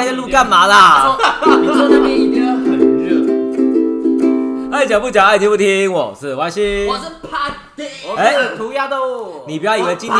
[0.00, 1.14] 开这录干嘛啦？
[1.60, 4.74] 你说那边一定要很热。
[4.74, 6.86] 爱讲不讲，爱听不听，我是歪西。
[6.88, 10.18] 我是 Party，我哎是涂鸦豆，你不要以为今天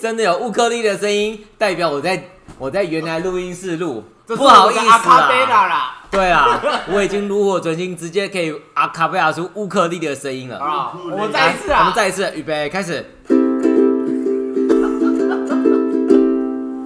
[0.00, 5.96] 真的有乌克丽的声音，代表我在我在原来录音室录，不好意思啦。
[6.10, 6.58] 对啊，
[6.90, 10.58] 我已经炉火纯青，直接可以阿卡贝拉出乌克丽的声音了。
[10.58, 13.04] 啊，我们再一次啊，我们再一次，预备开始。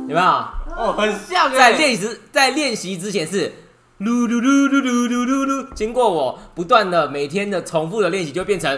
[0.09, 0.56] 有没有？
[0.77, 3.51] 哦，很像哎，在练习在练习之前是
[4.01, 8.71] 噜噜噜噜噜噜噜噜，经过我不断的每天的重复的练习，就变成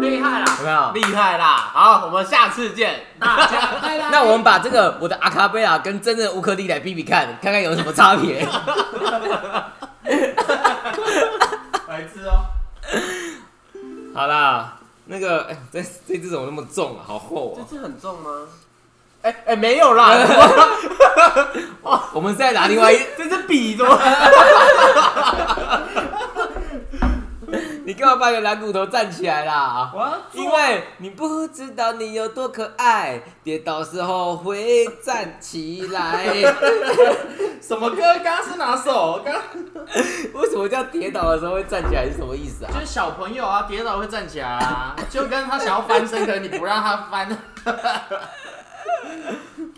[0.00, 0.92] 厉害啦，有没有？
[0.92, 1.56] 厉害啦！
[1.74, 4.10] 好，我们下次见，大家拜拜。
[4.12, 8.46] 那我们把这个我的阿卡贝拉跟真正的乌克丽来比比看，看看有什么差别。
[11.88, 12.46] 白痴哦，
[14.14, 17.02] 好啦，那个哎，这这只怎么那么重啊？
[17.04, 17.58] 好厚啊！
[17.68, 18.30] 这只很重吗？
[19.24, 20.14] 哎哎，没有啦，
[22.12, 23.98] 我们再拿另外一， 这支笔怎么？
[27.86, 29.90] 你干嘛把你的蓝骨头站起来啦？
[30.32, 36.26] 因为你不知道你有多可爱，跌倒时候会站起来。
[37.62, 38.02] 什么歌？
[38.22, 39.22] 刚刚是哪首？
[39.24, 39.34] 刚
[40.34, 42.70] 为什么叫跌倒的时候会站起来是什么意思啊？
[42.74, 47.26] 就是小朋友啊，跌倒会站起来啊，就跟他想要翻身，可能你不让他翻，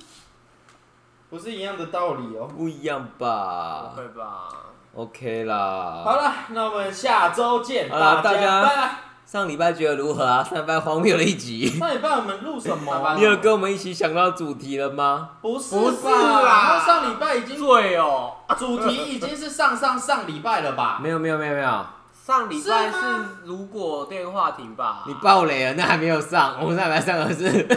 [1.31, 2.47] 不是一样的道理哦。
[2.57, 4.49] 不一样吧不会吧
[4.95, 6.03] ？？OK 啦。
[6.05, 8.91] 好了，那我们下周见，好了大家拜拜。
[9.27, 10.45] 上礼拜觉得如何啊？
[10.45, 11.67] 上礼拜荒谬了一集。
[11.67, 13.15] 上礼拜我们录什么啊？
[13.19, 15.31] 你有跟我们一起想到主题了吗？
[15.43, 16.11] 不是不是吧
[16.43, 21.01] 啦那上礼拜已经对哦，主题已经是上上上礼拜了吧？
[21.03, 21.87] 没有没有没有没有，
[22.25, 25.03] 上礼拜是是吗如果电话亭吧？
[25.09, 26.55] 你爆雷了，那还没有上。
[26.61, 27.69] 我们上礼拜上的是，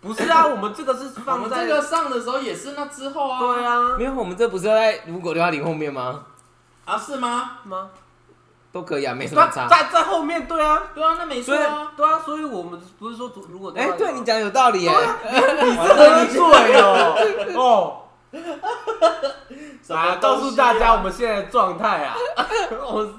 [0.00, 0.46] 不是啊？
[0.46, 3.38] 我们这个是我放在这个上的时候也是那之后啊。
[3.40, 6.24] 对啊没有，我们这不是要在如果六幺零后面吗？
[6.84, 7.58] 啊，是吗？
[7.64, 7.90] 吗？
[8.70, 9.66] 都可以啊，没什么在差。
[9.66, 11.92] 在在后面对啊，对啊，那没错所以啊。
[11.96, 14.90] 对啊，所以我们不是说如果哎、对你讲有道理耶。
[15.30, 17.16] 你是喝醉哦
[17.56, 18.02] 哦。
[19.82, 22.14] 什么啊，东西啊告诉大家我们现在的状态啊，
[22.86, 23.10] 我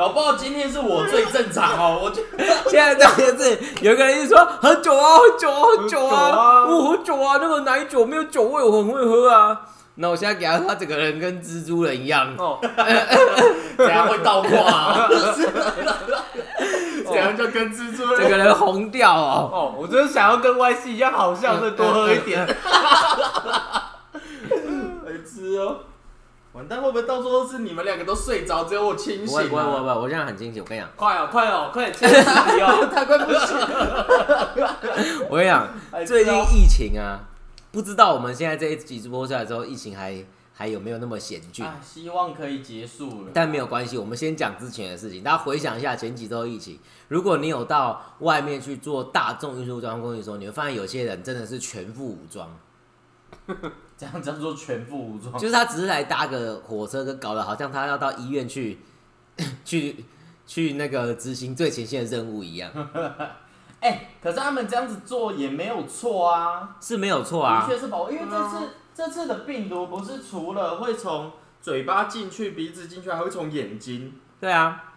[0.00, 2.22] 搞不好今天是我最正常哦，我就
[2.70, 9.60] 现在这件事，有一个人一直说喝酒啊，喝酒啊，喝酒啊，我喝酒啊，那个奶酒没有酒味，我很会喝啊。
[9.96, 12.58] 那我现在给他，他整个人跟蜘蛛人一样，哦，
[13.76, 15.06] 等下会倒挂啊？
[17.04, 19.50] 怎样就跟蜘蛛人整个人红掉哦。
[19.52, 22.46] 哦，我就是想要跟 Y C 一样好笑，所以多喝一点。
[25.04, 25.76] 白痴哦。
[26.52, 29.50] 完蛋，会不会到时候是你们两个都睡着，只有我清不会醒、啊？
[29.50, 30.60] 不会不会不会，我现在很清醒。
[30.62, 32.88] 我跟你讲，快哦，快哦，快点切主题哦！
[32.92, 35.26] 太 快不行了。
[35.30, 37.20] 我跟你讲，哎最近疫情啊，
[37.70, 41.64] 不知道我们现在这一集直播出来之后，疫情还还有没有那么险峻？
[41.64, 43.30] 哎，希望可以结束了。
[43.32, 45.22] 但没有关系，我们先讲之前的事情。
[45.22, 52.58] 大家回想一下前几周疫情，如果你有到外面去做大众运输交通工具的时候，你会发现有些人真的是全副武装，
[54.00, 55.36] 这样叫做全副武装。
[55.38, 58.78] 就是他只是来搭个火车，跟搞得好像他要到医院去
[59.62, 60.04] 去
[60.46, 62.72] 去那个执行最前线的任务一样，
[63.80, 67.66] 哎、可是他们这样子做也没有错啊，是没有错的啊。
[67.68, 68.56] 确是保护，因为这次、
[68.94, 71.30] 这次的病毒不是除了会从
[71.60, 74.14] 嘴巴进去、鼻子进去，还会从眼睛。
[74.40, 74.89] 对啊，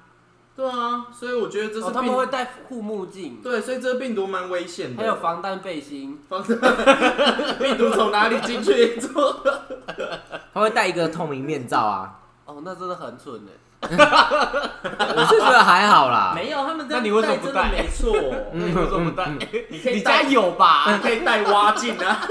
[0.55, 5.01] 对啊，所以我觉得这是哦，他们会戴护目镜，对，所以这个病毒蛮危险的。
[5.01, 6.19] 还有防弹背心。
[6.29, 8.99] 病毒从哪里进去？
[10.53, 13.51] 他会戴一个透明面罩啊，哦，那真的很蠢哎。
[15.15, 16.33] 我是觉得还好啦。
[16.35, 18.15] 没有，他们这样那你为什么不戴真的没错。
[18.53, 19.27] 那 你为什么不戴？
[19.69, 20.85] 你可以你家戴，有吧？
[20.91, 22.27] 你可以带挖镜啊。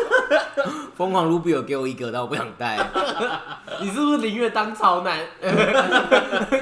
[0.97, 2.79] 疯狂 Ruby 有给我一个，但我不想戴，
[3.81, 5.19] 你是不是宁愿当潮男，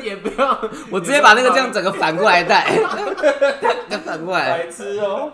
[0.02, 0.58] 也不要？
[0.90, 2.78] 我直接把那个这样整个反过来戴，
[4.04, 4.58] 反过来。
[4.58, 5.32] 白痴哦、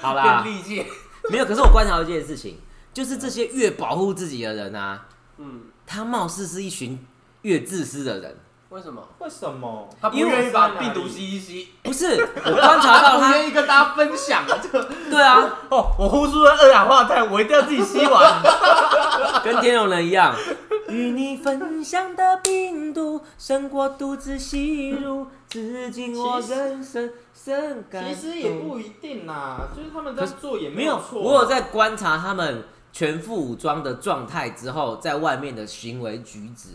[0.00, 0.86] 好啦变，利剑。
[1.30, 1.44] 没有。
[1.44, 2.58] 可是我观察到一件事情，
[2.92, 5.06] 就是这些越保护自己的人啊，
[5.38, 6.98] 嗯，他貌似是一群
[7.42, 8.36] 越自私的人。
[8.74, 9.00] 为什么？
[9.20, 9.88] 为什么？
[10.00, 11.68] 他不愿意把病毒吸一吸。
[11.84, 14.82] 不是， 我观察到不他，愿意跟大家分享这个。
[15.08, 18.42] 对啊，哦，我呼出了二氧化碳，我一定要自己吸完。
[19.44, 20.34] 跟天龙人一样。
[20.90, 31.22] 与你分享的病毒胜过独自吸入，至今我人生深感其实也不一定啦，就是他们在做也没有，错。
[31.22, 36.70] 我有在观察他们全副武装的状态之后，在外面的行为举止。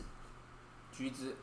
[1.00, 1.34] 橘子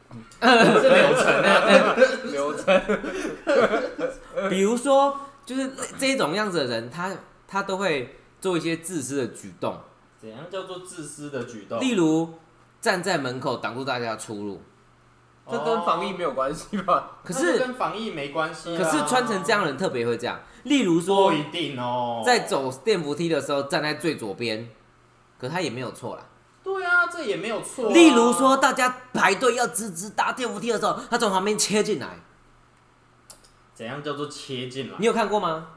[0.42, 1.96] 是流程啊。
[2.30, 7.10] 流程，比如说，就是这种样子的人，他
[7.48, 9.78] 他都会做一些自私的举动，
[10.20, 11.80] 怎样叫做自私的举动？
[11.80, 12.34] 例如
[12.82, 14.60] 站在门口挡住大家的出入，
[15.50, 17.12] 这跟防疫没有关系吧？
[17.24, 18.78] 可是是跟防疫没关系啊。
[18.78, 20.38] 可是穿成这样的人特别会这样。
[20.64, 22.22] 例如说不，一定哦。
[22.26, 24.68] 在走电扶梯的时候站在最左边，
[25.40, 26.26] 可他也没有错啦。
[26.66, 27.92] 对啊，这也没有错啊。
[27.94, 32.18] 例如说，大家排队要直直搭电扶梯的时候，他从旁边切进来，
[33.72, 34.96] 怎样叫做切进来？
[34.98, 35.68] 你有看过吗？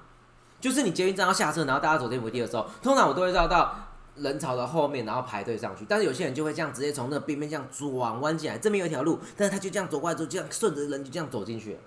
[0.60, 3.76] 就是你捷运站要下车，然后大家走电扶梯的时候，通常我都会绕到
[4.16, 5.86] 人潮的后面，然后排队上去。
[5.88, 11.78] 但是有些人就会这样直接从那个边边这样转弯进来，这边有一条路，但是他就这样走过来之后，这样顺着人就这样走进去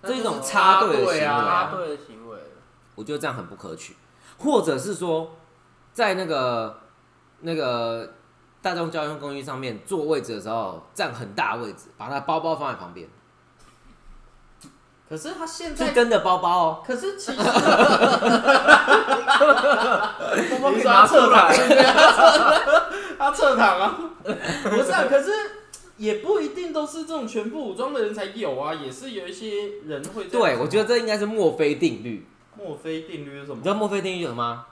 [0.00, 2.38] 这一种插队的行为啊插队的行为，
[2.94, 3.96] 我觉得这样很不可取，
[4.38, 5.32] 或者是说，
[5.92, 6.78] 在那个
[7.40, 8.14] 那个
[8.64, 13.06] 大众交通工具上面坐位置的时候，占很大位置，把他包包放在旁边，
[15.06, 16.82] 可是他现是在，跟的包包哦。
[16.86, 17.52] 可是其实 包
[20.62, 21.54] 包可以你拿出侧躺，来。
[23.18, 25.30] 他侧躺啊， 不是啊，可是
[25.98, 32.26] 也不一定都是这种全副武装的人才有啊，也是有一些人会这样对，我觉得这应该是墨菲定律。
[32.56, 33.68] 墨菲定律是什么你知？
[33.68, 34.64] 道墨菲定律有什么？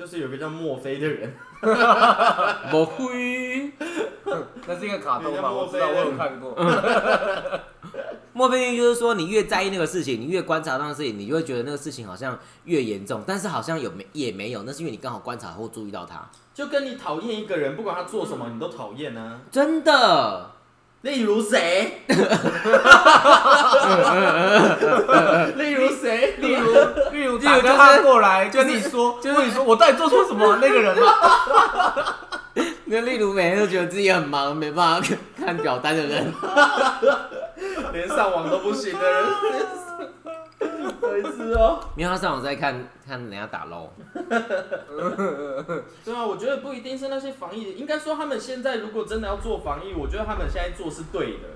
[0.00, 1.30] 就是有个叫墨菲的人，
[2.72, 3.70] 墨菲，
[4.66, 5.52] 那是一个卡通吧？
[5.52, 6.56] 我知道，我有看过。
[8.32, 16.26] 墨菲定律就是说，你越在意那个事情，你越观察到那个事情，你就会觉得那个事情好像越严重，但是好像有没也没有，那是因为你刚好观察或注意到它。
[16.54, 19.42] 就跟你讨厌一个人，不管他做什么，你都讨厌呢。
[19.50, 20.50] 真的，
[21.02, 22.02] 例如谁？
[25.56, 26.34] 例如谁？
[26.38, 26.74] 例如，
[27.12, 30.58] 例如打电话过来跟你说，跟你说我到底做错什么？
[30.60, 31.12] 那个人吗？
[32.84, 36.30] 那例如每天都觉得自己很忙，没办法看看表单的人，
[37.94, 39.24] 连上网都不行的人，
[40.60, 41.80] 有一次哦。
[41.96, 43.88] 因为他上网在看看人家打 low。
[46.04, 51.48] 对啊，我觉得不一定是那些防疫，应该说他们现在如果真的要做防疫，我觉得他们现在做是对的，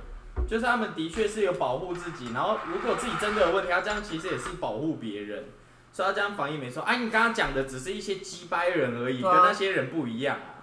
[0.49, 5.45] 就是他们的确是有保护自己，然后如果自己真的有问题，他这样其实也是保护别人，
[5.93, 6.83] 所以他这样防疫没错。
[6.83, 10.54] 哎、你刚刚讲的只是一些鸡掰人而已，啊跟那些人不一样啊。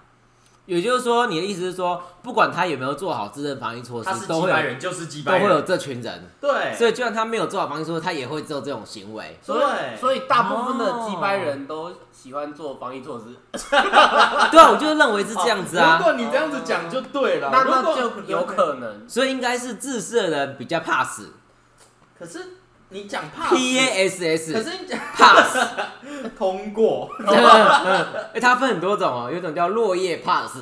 [0.64, 6.30] 也就是说，你的意思是说，不管他有没有做好自身防疫措他是施，都会有人就是鸡掰人，都会有这群人。
[6.40, 9.38] 对，所以，就算他没有做好防疫措施，他也会做这种行为。
[9.42, 15.96] 所以，对所以大部分的击败人都喜欢做防疫措施， 对啊，我就认为是这样子啊。
[15.98, 19.08] 如果你这样子讲就对了，那如果那就有可能。
[19.08, 21.32] 所以应该是自私的人比较怕死
[22.16, 22.38] 可是
[22.92, 25.56] 你讲怕死，P A S 可是你讲 pass。
[26.38, 30.58] 通过，哎，它分很多种哦，有一种叫落叶 pass，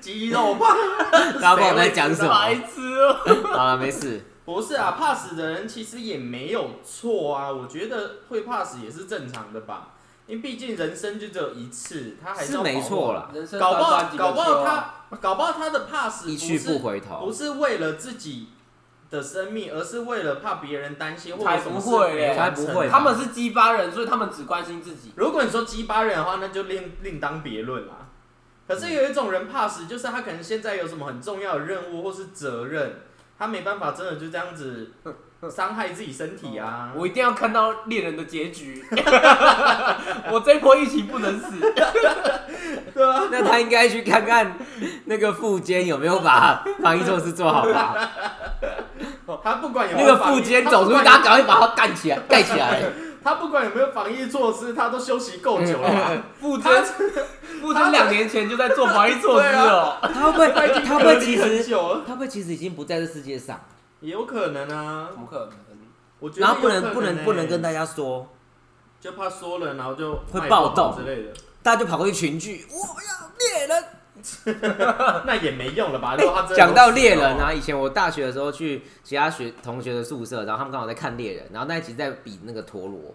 [0.00, 0.74] 肌肉怕。
[1.40, 2.28] 大家不知道我在讲什么。
[2.28, 3.16] 白痴哦！
[3.52, 4.24] 好了，没事。
[4.44, 9.88] 不是啊，怕死的人其实也没有错啊，我觉得会怕死也是正常的吧，
[10.26, 17.32] 因为毕竟人生就只有一次，他还是是没错啦，人生搞不好短短几个搞不好秋啊他搞不好他的怕死一去不是不回头不。
[17.32, 18.48] 是为了自己
[19.14, 25.12] 的生命，而是为了怕别人担心或者才什么事不会嘞没完成才不会吧他们是鸡巴人，所以他们只关心自己。
[25.16, 28.08] 如果你说鸡巴人的话，那就另另当别论啦。
[28.66, 33.02] 可是有一种人怕死，就是他可能现在有什么很重要的任务或是责任，
[33.38, 34.90] 他没办法真的就这样子
[35.50, 36.92] 伤害自己身体啊。
[36.96, 38.84] 我一定要看到猎人的结局。
[40.30, 41.60] 我这波疫情不能死。
[42.94, 44.56] 对啊，那他应该去看看
[45.06, 48.10] 那个副监有没有把防疫措施做好吧？
[49.42, 52.82] 他不管有那个副监走出去，大家赶快把他干起来，盖起来。
[53.22, 56.12] 他不管有没有防疫措施，他都休息够久了吧。
[56.38, 56.84] 傅真，
[57.60, 59.98] 傅真两年前就在做防疫措施了。
[60.02, 60.48] 他会不会？
[60.84, 61.64] 他会不会其实？
[62.06, 63.58] 他会不会其实已经不在这世界上？
[64.04, 65.18] 也有可能啊怎。
[65.18, 65.52] 么可能？
[66.20, 68.26] 我觉得然后不能可不能不能跟，大家说，
[69.00, 71.32] 就怕说了，然后就会卖不好暴动之类的，
[71.62, 73.84] 大家就跑过去群聚，我要猎人。
[75.26, 76.16] 那也没用了吧？
[76.16, 83.14] 如果他真的讲到猎人啊，以前我大学的时候去其他学同学的宿舍，然后他们刚好在看猎人，然后那一集在比那个陀螺，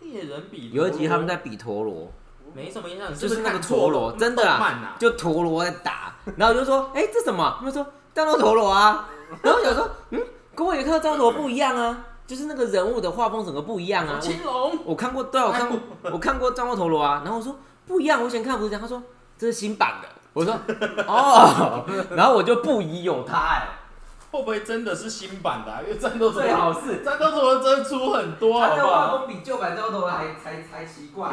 [0.00, 2.12] 猎人比有一集他们在在比陀螺，
[2.52, 7.54] 没什么印象，你就是不那个陀看错了螺真的啊动漫啊，就陀螺在打，然后我就说，哎、这什么？
[7.58, 9.08] 他们说战斗陀螺啊，
[9.42, 10.22] 然后我想说，嗯，
[10.54, 14.18] 跟我以前看到战斗陀螺不一样啊，就是那个人物的画风整个不一样啊。
[14.20, 15.78] 青龙我我看过，对啊，我看过，
[16.12, 19.02] 我看过张望陀螺啊，然后我说不一样，我以前看不是这样，他说
[19.36, 20.54] 这是新版的，我说
[21.06, 23.68] 哦，然后我就不疑有他哎、
[24.34, 25.78] 会不会真的是新版的、啊？
[25.86, 27.04] 因为战斗陀最好是。
[27.04, 29.18] 战斗陀螺真出很多，好他的画不好？
[29.18, 31.30] 风比旧版战斗陀螺还才才奇怪，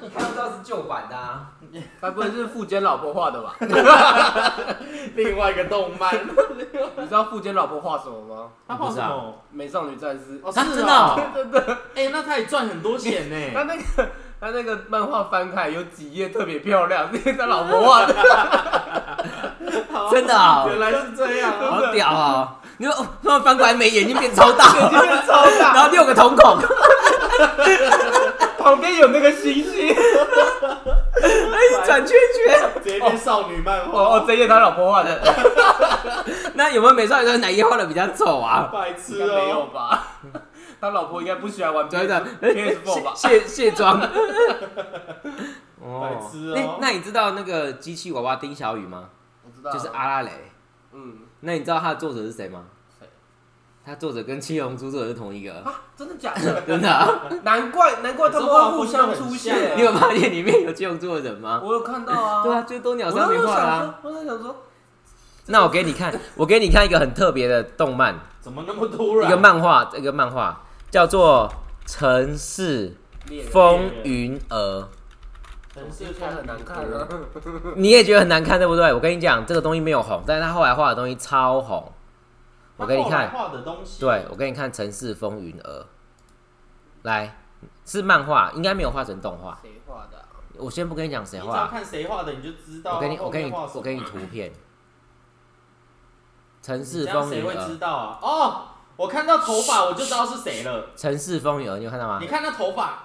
[0.00, 1.50] 你看就知道是旧版的啊。
[2.00, 3.54] 该不会是富坚老婆画的吧？
[5.14, 6.14] 另外一个动漫，
[6.96, 8.48] 你知道富坚老婆画什么吗？
[8.66, 9.34] 他画什么？
[9.50, 10.40] 美少女战士。
[10.42, 11.60] 哦，啊是真的哦 对对。
[11.94, 13.74] 哎、那他也赚很多钱他呢。
[13.74, 14.10] 那个
[14.42, 18.12] 他那个漫画翻开有几页特别漂亮， 那是他老婆 画的。
[20.10, 21.70] 真的哦原来是这样啊！
[21.70, 22.56] 好屌啊！
[22.78, 26.58] 你说，哦突然翻过来，眉眼睛变超大，眼睛变超大然后六个瞳孔，
[28.58, 29.94] 旁边有那个星星。
[29.94, 32.70] 哎转圈圈。
[32.82, 35.20] 直接变少女漫画，哦哦，这页他老婆画的，
[36.54, 38.68] 那有没有美少女战士哪一页画的比较丑啊？
[38.72, 39.68] 白痴哦没有哦！
[39.72, 40.08] 吧？
[40.82, 43.12] 他老婆应该不喜欢玩真的 PS4 吧？
[43.14, 44.00] 卸卸妆。
[44.02, 44.08] 白
[45.78, 49.08] 哦痴哦那那你知道那个机器娃娃丁小雨吗？
[49.44, 50.30] 我知道，就是阿拉蕾。
[50.92, 52.64] 嗯那你知道他的作者是谁吗？
[52.98, 53.06] 谁？
[53.86, 56.62] 他作者跟七龙珠作者是同一个，啊，真的假的？
[56.66, 57.08] 真的啊、
[57.44, 59.76] 难怪难怪他们会互相出现。
[59.76, 61.60] 你有发现里面有七龙珠的人吗？
[61.64, 62.42] 我有看到啊。
[62.42, 63.98] 对啊，就是多鸟我山明画啊。
[64.02, 64.56] 说，我在想说，
[65.46, 69.28] 那我给你看，我给你看一个很特别的动漫，怎么那么突然？
[69.30, 70.60] 一个漫画，一个漫画
[70.92, 71.50] 叫做
[71.90, 72.94] 《城市
[73.50, 74.88] 风云儿
[75.72, 77.08] 城市这看很难看啊。》，
[77.76, 78.92] 你也觉得很难看，对不对？
[78.92, 81.90] 我跟你讲，这个东西没有红，但是他后来画的东西超红。
[82.76, 85.80] 我给你看，画的东西，对，我给你看《城市风云儿》，
[87.04, 87.38] 来，
[87.86, 89.58] 是漫画，应该没有画成动画。
[89.62, 90.28] 谁画的啊？
[90.58, 92.96] 我先不跟你讲谁画，看谁画的，你就知道。
[92.96, 94.50] 我给你，我给你，我给你图片，
[96.60, 98.18] 《城市风云儿谁会知》，道啊？
[98.20, 98.64] 哦，
[99.02, 100.80] 我看到头发我就知道是谁了。
[100.96, 102.26] 《城市风云儿》，你有看到吗你？
[102.28, 103.02] 看那头发，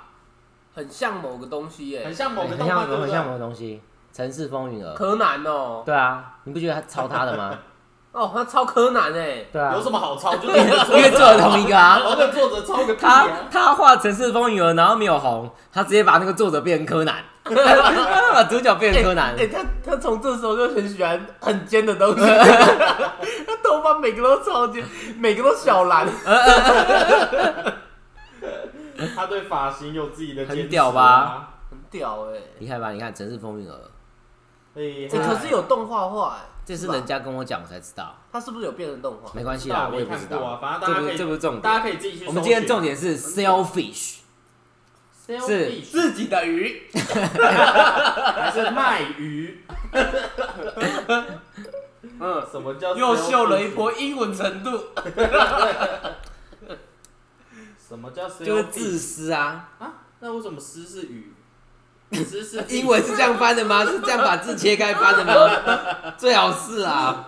[0.76, 3.40] 很像某个东西耶很，像某个动漫，对不像很像某对？
[3.40, 3.82] 个东西，
[4.16, 4.92] 《城市风云儿》。
[4.94, 5.82] 柯南哦。
[5.84, 7.52] 对啊，你不觉得他抄他的吗？
[8.14, 9.46] 哦，他抄柯南哎。
[9.52, 10.36] 对啊有，什么好抄？
[10.36, 11.98] 就因为做的同一个啊。
[11.98, 13.28] 然后那作者抄个屁他啊！
[13.50, 17.24] 他画《城市风云儿》，然后没有红，他直接把那个作者变成柯南，
[17.56, 19.48] 把 主角变成柯南哎、。
[19.48, 24.84] 他他从这时候就很喜欢很尖的东西， 他头发每个都超尖，
[25.18, 26.08] 每个都小蓝。
[29.16, 31.50] 他对发型有自己的坚持啊很屌吧？
[31.70, 33.74] 很屌哎、厉害吧，你看《城市风云儿》，
[34.76, 39.32] 哎，哎、可是有动画化哎、这是吧人家跟我讲我才知道，他是不是有变成动画？
[39.36, 40.80] 没关系啦，我也不知道没看过啊，。
[40.82, 42.30] 反正这不大家可以，是这不是重点，大家可以自己去搜寻啊。
[42.30, 44.17] 我们今天重点是 selfish，
[45.28, 49.62] Selfish 自己的鱼， 还是卖鱼？
[52.20, 54.86] 嗯，什么叫又秀了一波英文程度。
[57.88, 59.70] 什么叫就是自私啊。
[59.80, 59.94] 啊？
[60.20, 61.34] 那为什么诗是鱼？
[62.24, 63.84] 私是 英文是这样翻的吗？
[63.86, 66.14] 是这样把字切开翻的吗？
[66.18, 67.28] 最好是啊。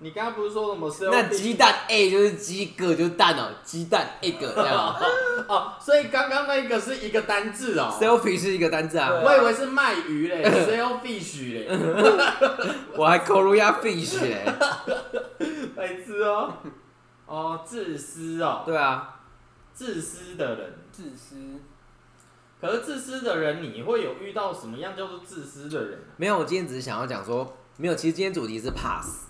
[0.00, 1.10] 你刚刚不是说什么？
[1.10, 4.96] 那鸡蛋 A 就是鸡，个就是蛋哦，鸡蛋 egg 这样哦。
[5.48, 7.92] 哦，所以刚刚那个是一个单字哦。
[8.00, 11.68] selfish 是一个单字啊，我以为是卖鱼嘞， selfish 嘞，
[12.96, 14.44] 我还 Korea fish 嘞。
[15.74, 16.52] 白痴哦。
[17.26, 19.20] 哦，自私哦，对啊，
[19.74, 20.74] 自私的人。
[20.92, 21.36] 自私，
[22.60, 29.27] 可是自私的人，你会有遇到什么样叫做自私的人啊没有，我今天只是想要讲说，没有，其实今天主题是怕死。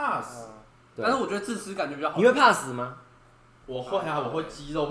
[0.00, 0.48] 怕死。
[0.96, 2.16] 对但是我觉得自私感觉比较好。
[2.16, 2.94] 你会怕死吗？
[3.66, 4.88] 我会啊，我会肌肉。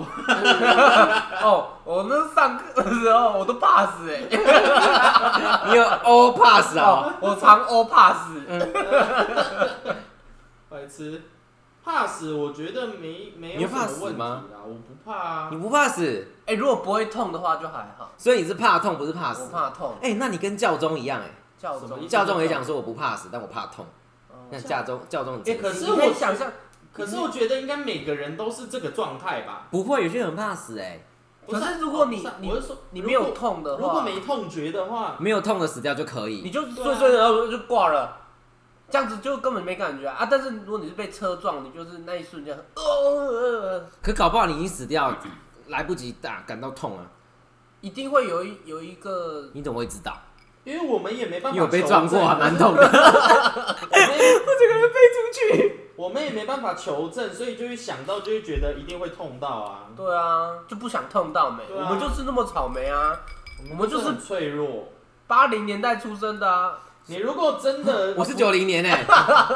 [1.42, 4.22] 哦，我那上课的时候我都怕死哎、
[5.68, 6.82] 你有 all pass 啊？
[6.82, 8.40] 哦，我常欧怕死。
[10.70, 11.20] 白痴，
[11.84, 15.58] 怕死，我觉得没没你会怕有什么问题死吗啦，我不怕啊你。
[15.58, 19.52] 不怕死，哎、如果不会痛的话就还好，所以你是怕痛，不是怕死我死。
[19.52, 19.94] 怕痛。
[20.00, 23.84] 哎、那你跟教宗一样哎、教宗什么意思教宗也讲说我不怕死，但我怕痛。
[24.50, 26.52] 哦那教宗教宗很哎、可是我想象，
[26.92, 29.68] 可是我觉得应该每个人都是这个状态吧。
[29.70, 31.04] 不会，有些人很怕死哎、
[31.46, 36.42] 不是啊可是如果你我是说你没有痛的话，如果没痛觉的话，没有痛的死掉就可以。
[36.42, 38.16] 你就睡睡然后就挂了，
[38.90, 40.28] 这样子就根本没感觉啊啊！
[40.30, 45.16] 但是如果你是被车撞，你就是那一瞬间，哦呃，可搞不好你已经死掉，
[45.68, 47.06] 来不及打感到痛啊，
[47.80, 50.16] 一定会有一有一个你怎么会知道？
[50.64, 51.56] 因为我们也没办法。
[51.56, 52.82] 你有被撞过，还蛮痛的。
[52.82, 55.80] 我们也我整个人飞出去。
[55.96, 59.86] 我们也没办法求证，所以就会想到，就会觉得一定会痛到啊。
[59.94, 63.20] 对啊，就不想痛到没，我们就是那么草莓啊，
[63.70, 64.88] 我们就是很脆弱。
[65.26, 69.04] 八零年代出生的啊，你如果真的， 我是九零年哎、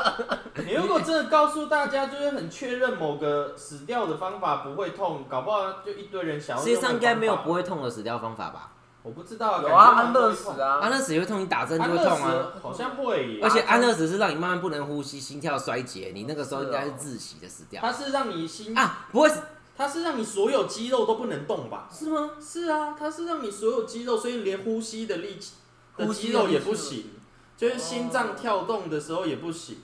[0.66, 6.62] 你如果真的告诉大家，就是很确认某个死掉的方法不会痛，搞不好就一堆人想要。
[6.62, 7.54] 世界上应该没有不。
[7.54, 8.72] 会痛的死掉方法吧？
[9.04, 12.52] 我不知道，有啊，安乐死啊，安乐死也会痛，你打针就会痛啊。
[12.62, 19.06] 好像会耶，而且安乐死是让你慢慢不能呼吸，心跳衰竭，你那个时候应该是窒息的死掉它是让你心，啊？
[19.12, 19.30] 不会
[19.76, 21.86] 它是让你所有肌肉都不能动吧？
[21.92, 22.30] 是吗？
[22.40, 25.52] 是啊，它是让你所有肌肉，所以连呼吸的力气
[25.98, 27.10] 的呼吸肌肉也不行，
[27.58, 29.82] 就是心脏跳动的时候也不行，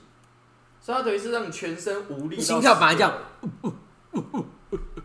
[0.81, 2.41] 所以它等于是让你全身无力。
[2.41, 3.13] 心跳反而这样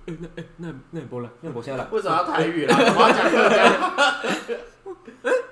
[0.06, 2.76] 那那那也波了，那波先来，为什么要台语啦？
[2.78, 4.20] 我要讲客家。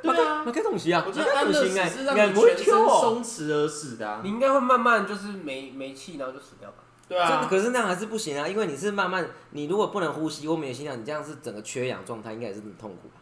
[0.02, 2.74] 对啊，那开东西啊，我觉得安乐死是让你不会全身。
[2.74, 4.20] 松弛而死的、啊。
[4.22, 6.76] 你应该会慢慢就是没没气，然后就死掉吧。
[7.08, 13.14] 对这个啊，可是那样还是不行啊，因为你是慢慢，你如果不能呼吸或没有心跳，你这样是整个缺氧状态，应该也是很痛苦吧？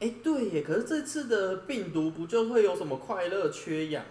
[0.00, 0.62] 哎、对耶。
[0.62, 4.02] 可是这次的病毒不就会有什么快乐缺氧？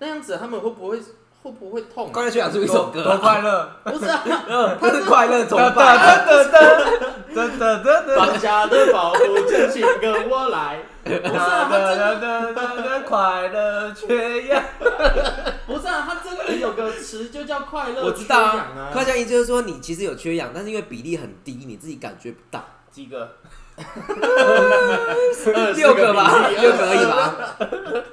[0.00, 1.00] 那样子他们会不会
[1.42, 2.10] 会不会痛、啊？
[2.12, 3.70] 快乐缺氧出一首歌多啊，快乐！
[3.84, 4.22] 不是啊，
[4.80, 5.98] 他是快乐怎么哒办？
[5.98, 6.60] 哒哒哒
[7.34, 9.18] 哒哒哒哒放下的保护，
[9.48, 10.78] 就请跟我来。
[11.02, 14.62] 不是啊，他真的哒哒哒，快乐缺氧。
[15.66, 18.92] 不是啊，他真的有个词就叫快乐缺我知道氧啊，啊。
[18.92, 22.62] 快乐意就是说你其实有缺氧，但是因为比例很低，你自己感觉不到。
[22.90, 23.36] 几个？
[25.74, 28.04] 六个吧，六个而已吧。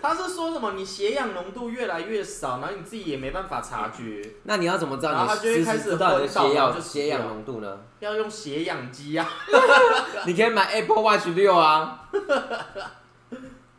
[0.00, 0.72] 他是说什么？
[0.72, 7.78] 你血氧浓度越来越少，然后你自己也没办法察觉，那你要怎么知然道你后他就会开始实时知道你的血昏倒然后氧就死血氧浓度呢？
[8.00, 9.28] 要用血氧机啊。
[10.26, 12.04] 你可以买 Apple Watch 六啊。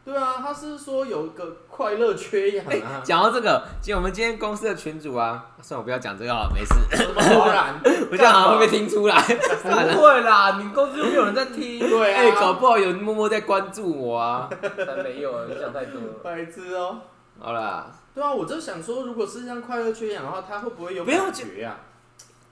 [0.06, 3.00] 对啊，他是说有一个快乐缺氧啊。
[3.06, 6.74] 讲到这个，其实我们今天公司的群主啊，算了，我不要讲这个了，没事。
[6.98, 7.80] 什么突然？
[8.12, 9.16] 我这样好像会被听出来。
[9.22, 11.80] 不会啦，你公司又没有人在听。
[11.80, 14.50] 对哎、啊，搞不好有人默默在关注我啊。
[14.62, 16.08] 才没有啊，你想太多了。
[16.22, 16.98] 白痴哦。
[17.40, 21.78] 好啦，对啊，我就想说，如果是像快乐缺氧的话，他会不会有感觉啊？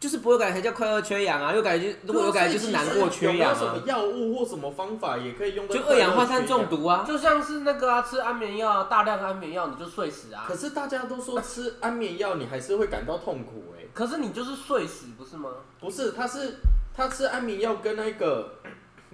[0.01, 5.75] 就是不会感觉才叫快乐缺氧啊，又感觉如果有感觉就是难过缺氧有没有什么啊，药物或什么方法也可以用到？
[5.75, 6.65] 就二氧化碳中。
[6.67, 7.05] 毒啊。
[7.07, 10.55] 就像是那个啊，吃安眠药，大量安眠药你就睡死啊可。
[10.55, 15.51] 是大家都说吃安眠药，你还是会感到痛苦哎、可是你就是睡死，不是吗？
[15.79, 16.55] 不是，他是
[16.95, 18.55] 他吃安眠药跟那个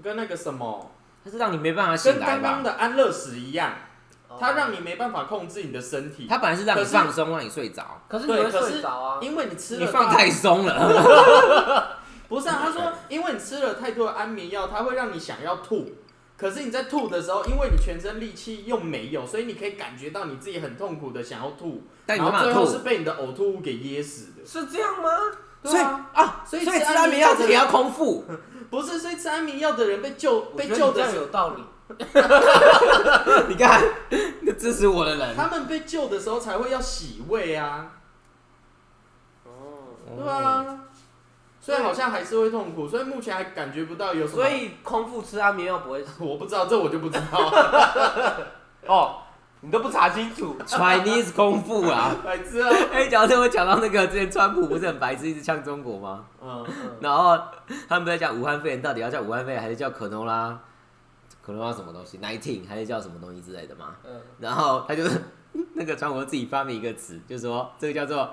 [0.01, 0.89] 跟那个什么，
[1.25, 2.63] 他是让你没办法醒来跟刚刚？
[2.63, 3.73] 的安乐死一样，
[4.39, 6.27] 它让你，没办法控制你的身体。
[6.29, 9.19] 它本来是让你放松，让你睡着，可是你会对可是睡着啊。
[9.21, 11.97] 因为你吃了你放太松了。
[12.29, 15.89] 不是啊，他说因为你吃了太多的安眠药，它会让你想要吐。
[16.37, 24.45] 可是你在吐的时候，因为你全身力气又没有，所以你可以感觉到你自己很痛苦的想要吐，但你然后最后是被你的呕吐物给噎死的。
[24.45, 25.09] 是这样吗？
[25.63, 28.23] 所以对啊，啊，所以所以吃安吃安眠药眠药的也要空腹。
[28.69, 31.63] 不是，所以吃安眠药的人被救我觉得你这样被救的有道理。
[33.47, 33.81] 你看，
[34.41, 37.91] 那支持我的人，他们被救的时候才会要洗胃啊，
[39.45, 39.49] 哦，
[40.17, 40.79] 对啊，
[41.61, 44.43] 所以好像还是会痛苦，所以目前还感觉不到有什么。
[44.43, 47.51] 所以空腹吃安眠药不会死 我不知道，这我就不知道。
[48.87, 49.15] 哦，
[49.61, 50.57] 你都不查清楚。
[50.65, 52.15] Chinese 空腹啊。
[52.23, 52.69] 白痴啊！
[52.91, 56.25] 哎，讲到这，我讲到那个之前川普不是很白痴，一直呛中国吗？
[56.41, 56.65] 嗯，
[56.99, 57.37] 然后
[57.87, 60.57] 他们在讲武汉肺炎到底要叫武汉肺炎还是叫可诺拉？
[61.47, 63.95] 可诺拉什么东西？nineteen 还是叫什么东西之类的嘛？
[64.03, 65.17] 嗯，然后他就是
[65.75, 68.29] 那个川普自己发明一个词，就说这个叫做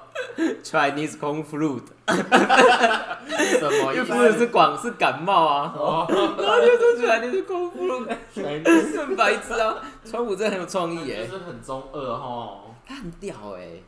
[0.65, 4.39] Chinese cold flu， 什么意思？
[4.39, 9.81] 是广是感冒啊，哦，然后就说 Chinese cold flu，就很白痴啊！
[10.05, 12.63] 川普真的很有创意耶，是很中二哈。
[12.85, 13.81] 他很屌哎。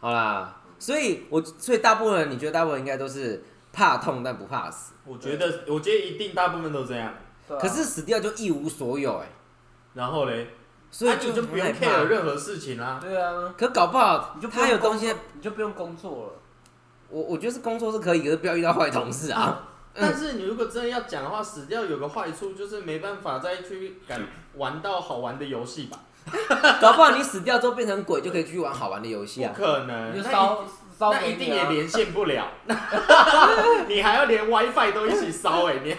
[0.00, 7.14] 好啦，所以我所以大部分人，你觉得大部分人应该都是怕痛但不怕死，我觉得，我觉得一定大部分都这样。
[7.50, 9.26] 对啊可是死掉就一无所有哎，
[9.94, 10.48] 然后嘞，
[10.90, 12.02] 所以那你就不用很害 care。
[12.04, 12.98] 任何事情啦。
[13.02, 16.32] 对啊，可搞不好你就不用他有东西工，你就不用工作了。
[17.08, 19.66] 我我觉得是工作是可以，可是不要遇到坏同事啊。
[19.92, 24.20] 但是你如果真的要讲的话，死掉有个坏处就是没办法再去敢
[24.54, 25.98] 玩到好玩的游戏吧？
[26.80, 29.52] 搞不好你死掉之后变成鬼，就可以去玩好玩的游戏不啊。
[29.56, 30.64] 可能，你就烧
[31.00, 32.46] 烧一那一定也连线不了，
[33.88, 35.96] 你还要连 WiFi 都一起烧哎，你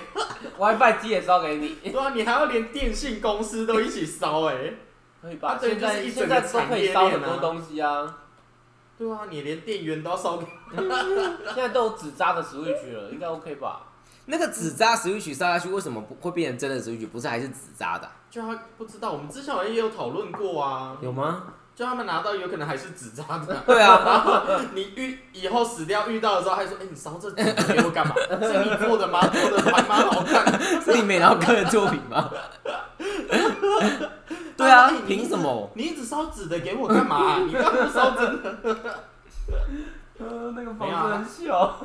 [0.60, 4.56] ，WiFi 机也烧给你，对啊，你还要连电信公司都一起烧哎，
[5.20, 5.54] 可以吧？
[5.54, 8.20] 啊对现在就是一整现个在都可以烧很多东西啊，
[8.96, 10.46] 对啊，你连电源都要烧给，
[10.78, 13.88] 现在都有纸扎的 Switch 了，应该 OK 吧？
[14.26, 17.08] 那个纸扎 Switch 烧下去，为什么不会变成真的 Switch？
[17.08, 21.44] 不是还是纸扎的啊、就他不知道，我们之前好像也有讨论过啊，有吗？
[21.75, 24.41] 就他们拿到有可能还是纸扎的，对啊， 然后
[24.73, 28.13] 你遇以后死掉遇到的时候，还说，哎、你烧这纸给我干嘛？
[28.41, 29.19] 是你做的吗？
[29.27, 30.60] 做的还蛮好看。
[30.84, 32.29] 是你美劳哥的作品吗？
[34.57, 35.71] 对啊凭什么？
[35.75, 38.55] 你一直烧纸的给我干嘛、你干嘛不烧真的？
[40.19, 41.77] 呃，那个房子很小，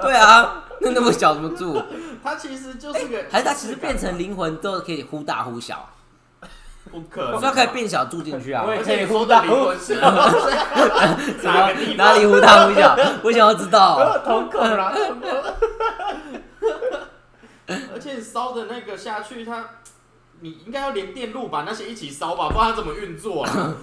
[0.00, 1.82] 对啊，那那么小怎么住？
[2.22, 5.88] 它其实就是个，还是它其实变成灵魂都可以忽大忽小，
[6.90, 8.72] 不可能，所以它可以变小住进去啊我。
[8.72, 9.76] 也而且你说的灵魂
[11.42, 11.88] 哪个地方？
[11.88, 12.96] 么 哪里忽大忽小？
[13.22, 14.20] 我想要知道。
[14.24, 14.92] 瞳孔啦，
[17.92, 19.64] 而且你烧的那个下去，它
[20.40, 23.74] 你应该要连电路把那些一起烧吧，不然它怎么运作啊？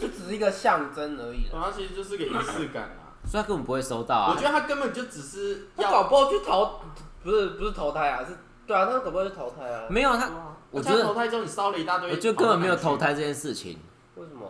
[0.00, 1.46] 就只是一个象征而已。
[1.52, 3.10] 它其实就是个仪式感啊。
[3.26, 4.42] 所以他根本不会收到啊我觉。
[4.42, 6.80] 得它根本就只是要，搞不好去投，
[7.22, 8.34] 不是不是投胎啊，是
[8.70, 9.82] 对啊，他搞不好去投胎啊。
[9.88, 10.30] 没有他，
[10.70, 12.96] 我觉得投胎之后你烧了一大堆，我就根本没有投。
[12.96, 13.80] 胎这件事情。
[14.14, 14.48] 为什么？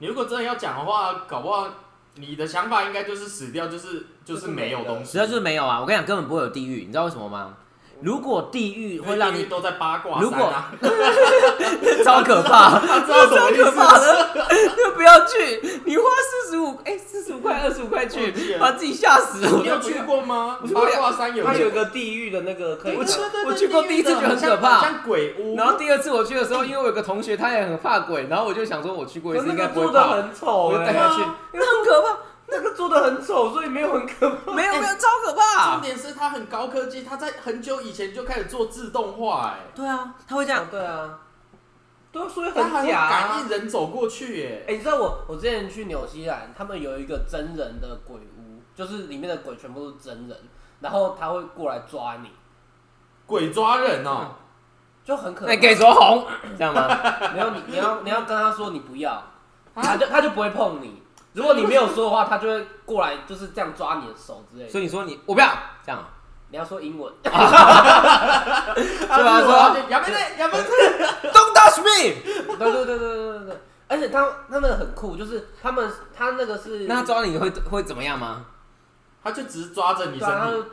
[0.00, 1.66] 你如果真的要讲的话，搞不好
[2.16, 5.80] 你的想法应该就是死掉，就是就是没有东西，死掉就是没有啊！
[5.80, 7.56] 我跟你讲，根本不会有地狱，你知道为什么吗？
[8.00, 10.52] 如果地狱会让你都在八卦如果
[12.04, 14.28] 超可怕，超可怕的，
[14.76, 15.80] 就不要去。
[15.84, 16.04] 你花
[16.44, 19.46] 四十五，哎，四十五块、二十五块去，把自己吓死。
[19.46, 20.58] 我你有去过吗？
[20.62, 24.78] 我八卦山有它有个地狱的那个可以我去看，我去过第一次觉得很可怕。
[24.78, 25.56] 很像鬼屋。
[25.56, 31.22] 然后第二次我去的时候，因为我有个同学他也很怕鬼，然后我就想说我去过一次应该不会怕，做的很丑我就带哎，他去，
[31.54, 34.52] 因为很可怕，那个做的很丑，所以没有很可怕。
[34.52, 35.80] 没有没有超可怕重怕。
[35.80, 41.18] 点是它很高科技，它在很久以前就开始做自动化，哎，对啊，他会这样哦，对啊，
[42.12, 50.36] 对啊，所以它还会很假啊感应人走过去，哎，哎、你知道我我之前去纽西兰，他们有一个真人的鬼屋，就是里面的鬼全部都是真人，
[50.80, 52.30] 然后他会过来抓你，
[53.26, 54.28] 鬼抓人哦，
[55.04, 55.46] 就很可怕。
[55.46, 56.88] 那你给手红，这样吗？
[57.34, 59.20] 没有你你要你要跟他说你不要，
[59.74, 61.02] 他就他就不会碰你。
[61.36, 64.70] 如果你没有说的话，他就会过来就是这样抓你的手之类的。
[64.70, 65.46] 所以你说你我不要
[65.84, 66.02] 这样，
[66.50, 68.74] 你要说英文， 对吧
[69.40, 70.64] 说亚美内亚美内
[71.30, 72.14] ，Don't touch me。
[72.58, 73.56] 对对对对对对对。
[73.88, 74.20] 而且他
[74.50, 78.46] 他那个很酷，就是他们他那个是那他抓你会会怎么样吗？
[79.22, 80.66] 他就只是抓着你对啊，他身就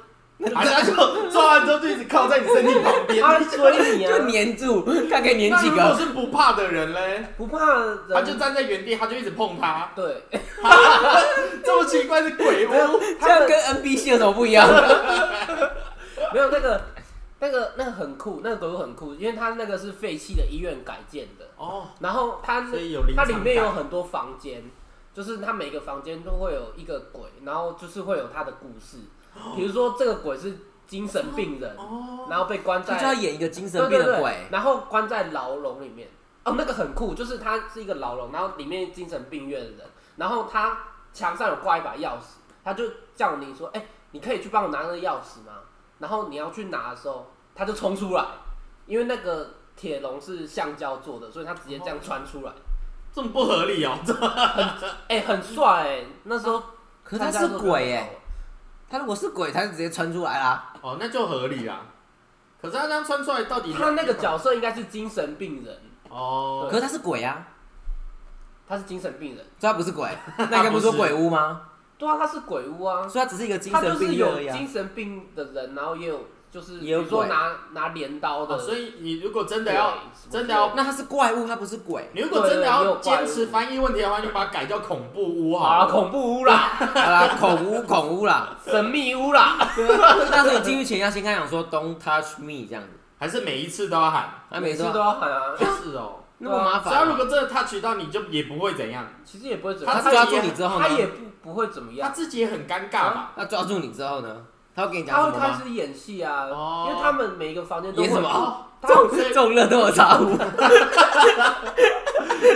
[0.44, 0.94] 体， 好像就
[1.30, 3.22] 抓完之后就一直靠在你身体旁边。
[3.24, 5.76] 他会追你啊，就黏住，看可以黏几个。
[5.76, 6.00] 如果个。
[6.00, 9.92] 是不怕的人嘞，不怕人，他就站在原地，他就一直碰他。
[9.96, 10.24] 对，
[11.64, 14.68] 这么奇怪的鬼屋，这样跟 NBC 有什么不一样？
[16.34, 16.82] 没有那个
[17.40, 24.64] 那个那个很酷，那个鬼屋很酷，因为它那个是废弃的医院改建的，哦，然后它所以有临它场里面有感很多房间，
[25.14, 28.98] 就是它每个房间都会有一个鬼，然后就是会有它的故事，
[29.56, 36.10] 比如说这个鬼是精神病人，哦，然后被关在他就要演一个精神对对对病的鬼，然后关在牢笼里面。
[36.46, 39.80] 哦，那个很酷，就是他是一个牢笼，然后里面精神病院的人，
[40.18, 40.78] 然后他
[41.14, 42.84] 墙上有挂一把钥匙，他就
[43.16, 45.62] 叫你说，哎、你可以去帮我拿那个钥匙吗？
[46.00, 48.26] 然后你要去拿的时候，他就冲出来，
[48.88, 52.52] 因为那个铁笼是橡胶做的，所以他直接这样穿出来，
[53.14, 54.14] 这么不合理哦，这
[55.08, 56.62] 哎、很帅哎、那时候
[57.06, 58.18] 可是他是鬼哎，
[58.94, 60.72] 他如果是鬼，他就直接穿出来啦。
[60.80, 61.82] 哦，那就合理啦。
[62.62, 65.76] 可是他这样穿出来到底他那个角色应该是精神病人，
[66.10, 67.48] 哦可，是他是鬼啊，
[68.68, 71.70] 他是精神病人，所以他不是鬼， 那应该不是说鬼屋吗？
[71.98, 74.56] 对啊，他是鬼屋啊，所以他只是一个精他就神病人而已啊。
[74.56, 79.96] 精神病的人，然后也有就是比如说拿拿镰刀的，哦所以你如果真的要
[80.30, 82.12] 真的要那他是怪物，他不是鬼。
[82.14, 85.92] 你如果真的要坚持翻译问题的话，你就把它改叫恐怖屋好啦，好了。
[85.92, 88.56] 恐怖屋啦， 好啦，恐屋恐屋啦。
[88.64, 89.58] 神秘屋啦，
[90.32, 94.30] 但是你进去前要先跟他讲说 “Don't touch me” 这样子，还是每一次都要喊？
[94.52, 95.56] 他每次都要喊啊。
[95.58, 96.20] 是哦。
[96.38, 96.94] 那么麻烦。
[96.94, 97.16] 只要如。
[97.16, 99.08] 果真的 touch 到你，就也不会怎样。
[99.26, 100.86] 其实也不会怎样，他抓住你之后呢？
[100.88, 103.32] 他也不不会怎么样他，自己也很尴尬吧？
[103.38, 104.38] 那抓住你之后呢？
[104.76, 105.62] 他会跟你讲他会开吗？
[105.64, 110.26] 始演戏啊，哦因为他们每一个房间都会演什么哦， 他这种这种热斗的茶壶，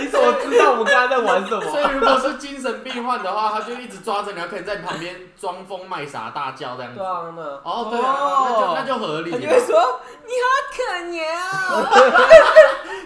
[0.00, 1.80] 你怎么知道我们刚才在玩什所么？
[1.80, 7.06] 以如果是精神病患的话，他就一直抓着你，可以在你旁边装疯卖傻大叫这样子对。
[7.06, 9.38] 啊，那哦，对那就那就合理了。
[9.38, 11.40] 他就会说：“你好可怜啊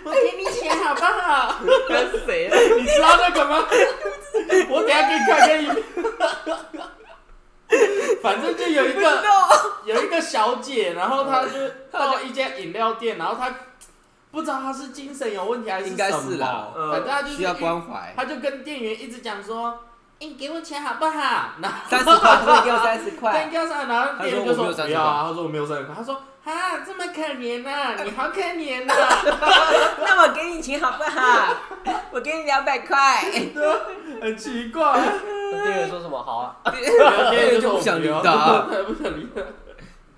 [0.05, 1.55] 我给你钱好不好？
[1.89, 2.57] 那是谁啊？
[2.77, 3.65] 你知道那个吗？
[4.71, 5.65] 我等一下给你看给你。
[8.23, 9.23] 反正就有一！”个
[9.85, 11.51] 有一个小姐，然后她就
[11.91, 13.53] 到一家饮料店，然后她
[14.31, 18.15] 不知道她是精神有问题还是应该什么是啦嗯反正她就是需要关怀。
[18.17, 19.79] 她就跟店员一直讲说
[20.23, 23.49] ：“欸你给我钱好不好？”然后三十块，给我三十 对，块。
[23.51, 28.95] 给我三，然后店员就他说我没有30说不要啊，他说我没有三十块，他说啊这么可怜呐， 你好可怜呐，
[30.01, 31.55] 那我给你钱好不好？
[32.13, 33.23] 我给你两百块。
[34.21, 35.01] 很奇怪。
[35.51, 36.23] 店员说什么？
[36.23, 36.57] 好啊，
[37.31, 39.43] 店员就不想理他，对，不想理他。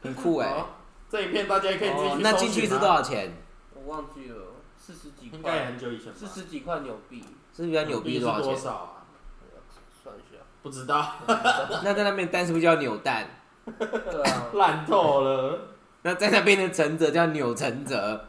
[0.03, 0.49] 很酷哎。
[0.51, 0.69] 好
[1.11, 3.33] 这影片大家也可以自己去哦那进去是多少钱？
[3.75, 4.37] 我忘记了，
[4.77, 6.19] 四十几应该也块，很久以前吧。
[6.19, 8.57] 四十几块纽币，四十几块牛逼多少钱？
[10.65, 11.13] 不知道，
[11.85, 13.27] 那在那边蛋是不是叫扭蛋？
[13.79, 15.59] 对啊，烂透了，
[16.01, 18.25] 那在那边的陈泽叫钮承泽，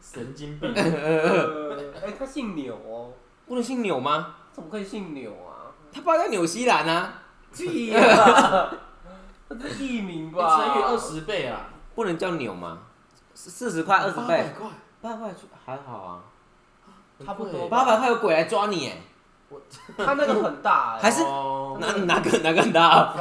[0.00, 0.72] 神经病。
[0.74, 3.12] 呃哎，他姓钮哦，
[3.46, 4.34] 不能姓扭吗？
[4.50, 5.68] 怎么可以姓钮啊？
[5.92, 7.12] 他爸叫纽西兰啊，
[7.54, 8.70] 屁呀！
[9.48, 10.56] 那是艺名你吧？
[10.56, 12.78] 乘以二十倍啊，不能叫扭吗？
[13.34, 14.68] 四十块二十八百倍，块，
[15.02, 15.34] 八百块
[15.66, 16.24] 还好啊，
[17.26, 18.96] 差不多八百块有鬼来抓你哎，
[19.96, 21.78] 他那个很大哎，还是哦。
[21.80, 22.86] 哪哪个哪个很大。
[22.88, 23.14] 啊？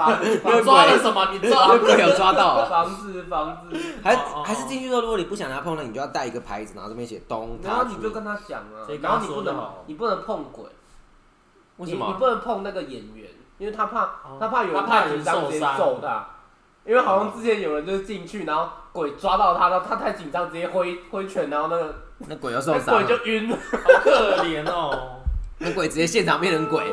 [0.43, 1.27] 房抓了什么？
[1.31, 2.47] 你抓有鬼有抓到？
[2.55, 2.65] 啊？
[2.69, 10.65] 房子房子，还还是进去之后，如果你不想他碰了，你就要带一个牌子，然后这边写东然后你就跟他讲啊然后你不能你不能碰鬼，
[11.77, 12.05] 为什么？
[12.07, 14.37] 你你不能碰那个演员，因为他怕哦。
[14.39, 16.25] 他怕有人他怕紧张直接揍他，
[16.85, 23.57] 因为好像之前有人就是进去，然后鬼抓到他，然后他太紧张直接挥挥拳，然后那个那鬼又受伤鬼，就晕了。
[23.71, 25.19] 好可怜哦，
[25.59, 26.83] 那鬼直接现场变成鬼。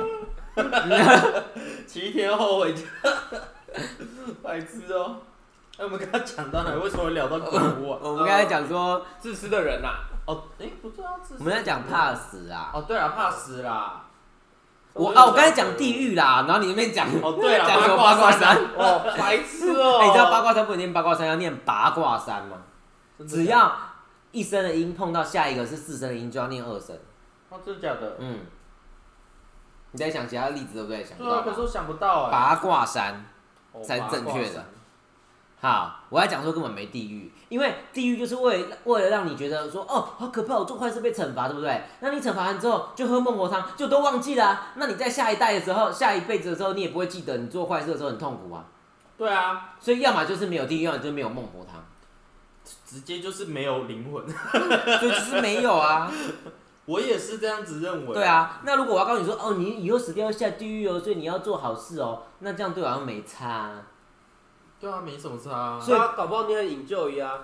[1.87, 2.83] 七天后回家，
[4.43, 5.17] 白痴哦。
[5.79, 6.73] 哎，我们刚刚讲到哪？
[6.75, 7.99] 为什么会聊到鬼屋啊？
[8.05, 9.89] 我们刚才讲说，自私的人呐、
[10.27, 12.71] 哦，哎，不知道自私我们在讲怕死啊。
[12.75, 14.05] 哦，对啊，怕死啦。
[14.93, 18.59] 我啊，我刚才讲地狱啦，然后你那边讲哦，对啊，讲什么八八卦山？
[18.77, 22.59] 哦，白痴哦、哎，你知道八卦山不能念八卦山，要念八卦山吗？
[23.19, 23.75] 真的只要
[24.33, 26.95] 一声的音碰到下一个是四声的音，就要念二声。
[27.49, 28.17] 哦，真的假的？
[28.19, 28.41] 嗯，
[29.93, 31.05] 你在想其他例子对不对？
[31.05, 31.51] 想不对啊，到吧？
[31.51, 32.31] 可是我想不到哎。
[32.33, 33.25] 八卦山。
[33.73, 34.63] 哦才是正确的。
[35.59, 41.83] 好，我要讲说根本没地狱，因为地狱就是为了为了让你觉得说哦好可怕，我做坏事被惩罚，对不对？
[42.01, 48.65] 那你惩罚完之后就喝孟婆汤，就都忘记了啊、那你在下一代的时候，下一辈子的时候，你也不会记得你做坏事的时候很痛苦啊。
[49.17, 51.83] 对啊，所以要么就是没有地狱，要么就是没有孟婆汤，
[52.85, 54.29] 直接就是没有灵魂。
[54.29, 56.13] 所 以就是没有啊。
[56.87, 58.15] 我也是这样子认为。
[58.15, 63.83] 对，啊，那如果我要告诉你说哦，你以后死掉要下地狱哦，所以你要做好事哦，那这样对我好像没差啊、
[64.81, 65.81] 对啊，没什么差啊。
[65.81, 67.39] 所以搞不好你很引咎一啊。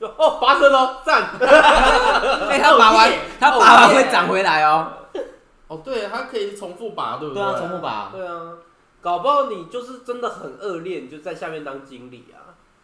[0.00, 1.24] 就哦，拔舌头，赞。
[2.48, 4.90] 哎、他拔完他拔完会长回来哦。
[5.68, 8.08] 哦，对，他可以重复拔，对不对啊，重复拔。
[8.10, 8.54] 对啊，
[9.02, 12.39] 搞不好你就是真的很恶劣，你就在下面当经理啊。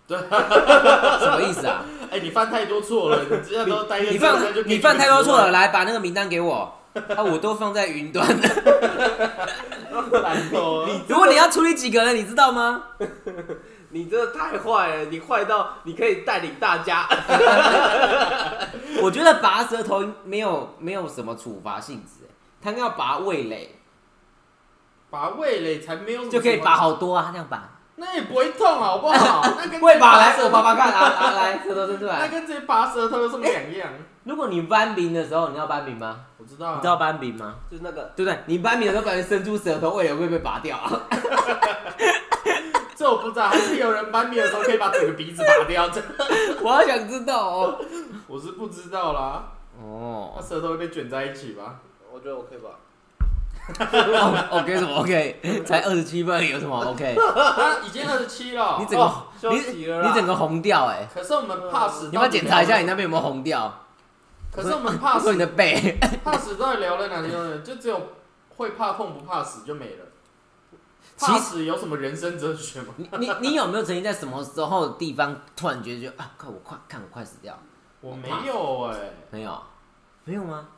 [1.20, 1.84] 什么意思啊？
[2.10, 5.50] 哎，你犯太多错了，你这样都待你犯你犯太多错了，了。
[5.50, 6.72] 来把那个名单给我。
[7.14, 8.26] 啊，我都放在云端。
[8.26, 8.48] 了。
[11.08, 12.82] 如果你要处理几个人，你知道吗？
[13.90, 17.06] 你真的太坏了，你坏到你可以带领大家。
[19.02, 22.26] 我觉得拔舌头没有没有什么处罚性质，
[22.62, 23.78] 他要拔味蕾
[25.10, 27.75] 拔味蕾才没有就可以拔，好多啊，这样拔。
[27.96, 29.42] 那也不会痛好不好？
[29.58, 32.28] 那跟会拔来，舌我拔拔看啊啊，来舌头伸出那来。
[32.28, 33.88] 跟直接拔舌头有什么两样？
[34.24, 36.20] 如果你扳 bình 的时候，你知道扳 bình 吗？
[36.36, 37.54] 我知道啊，你知道扳 bình 吗？
[37.70, 38.38] 就是那个，对不对？
[38.46, 40.90] 你扳 bình 的时候，感觉伸出舌头，味蕾会被拔掉啊。
[42.96, 46.02] 这我不知道，还是有人搬面的时候可以把整个鼻子拔掉，这
[46.62, 47.78] 我好想知道哦。
[48.26, 49.52] 我是不知道啦。
[49.78, 51.76] 哦那哦舌头会被卷在一起吧？
[52.12, 52.70] 我觉得我可以吧。
[53.78, 55.62] 哦，OK 什么 OK？
[55.66, 57.16] 才二十七分，有什么 OK？
[57.16, 61.06] 他已经二十七了，你整个哦休你息了啦你整个红掉哎！
[61.12, 63.80] 可是我们怕死，你要不要检查一下你那边有没有红掉？
[64.52, 65.98] 可是我们怕死 说你，的背。
[66.24, 67.60] 怕死到底聊了哪些东西？
[67.62, 68.00] 就只有
[68.56, 70.04] 会怕痛不怕死就没了。
[71.16, 72.94] 其怕死有什么人生哲学吗？
[72.96, 77.58] 你你你有没有曾经在什么时候的地方突然觉得就啊，快我快看我快死掉？
[78.00, 78.96] 我没有哎、
[79.30, 79.60] 没有，
[80.24, 80.68] 没有吗？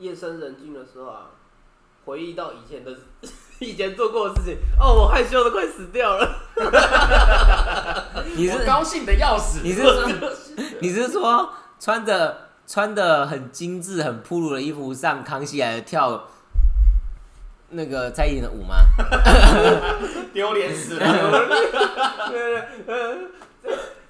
[0.00, 1.26] 夜深人静的时候啊，
[2.04, 2.90] 回忆到以前的
[3.60, 6.26] 以前做过的事情，哦，我害羞的快死掉了。
[8.34, 9.60] 你是我高兴的要死。
[9.62, 10.08] 你是说
[10.80, 16.26] 你是说穿着穿的很精致、很铺路的衣服上康熙来跳
[17.68, 18.76] 那个蔡依林的舞吗？
[20.32, 21.48] 丢脸死了？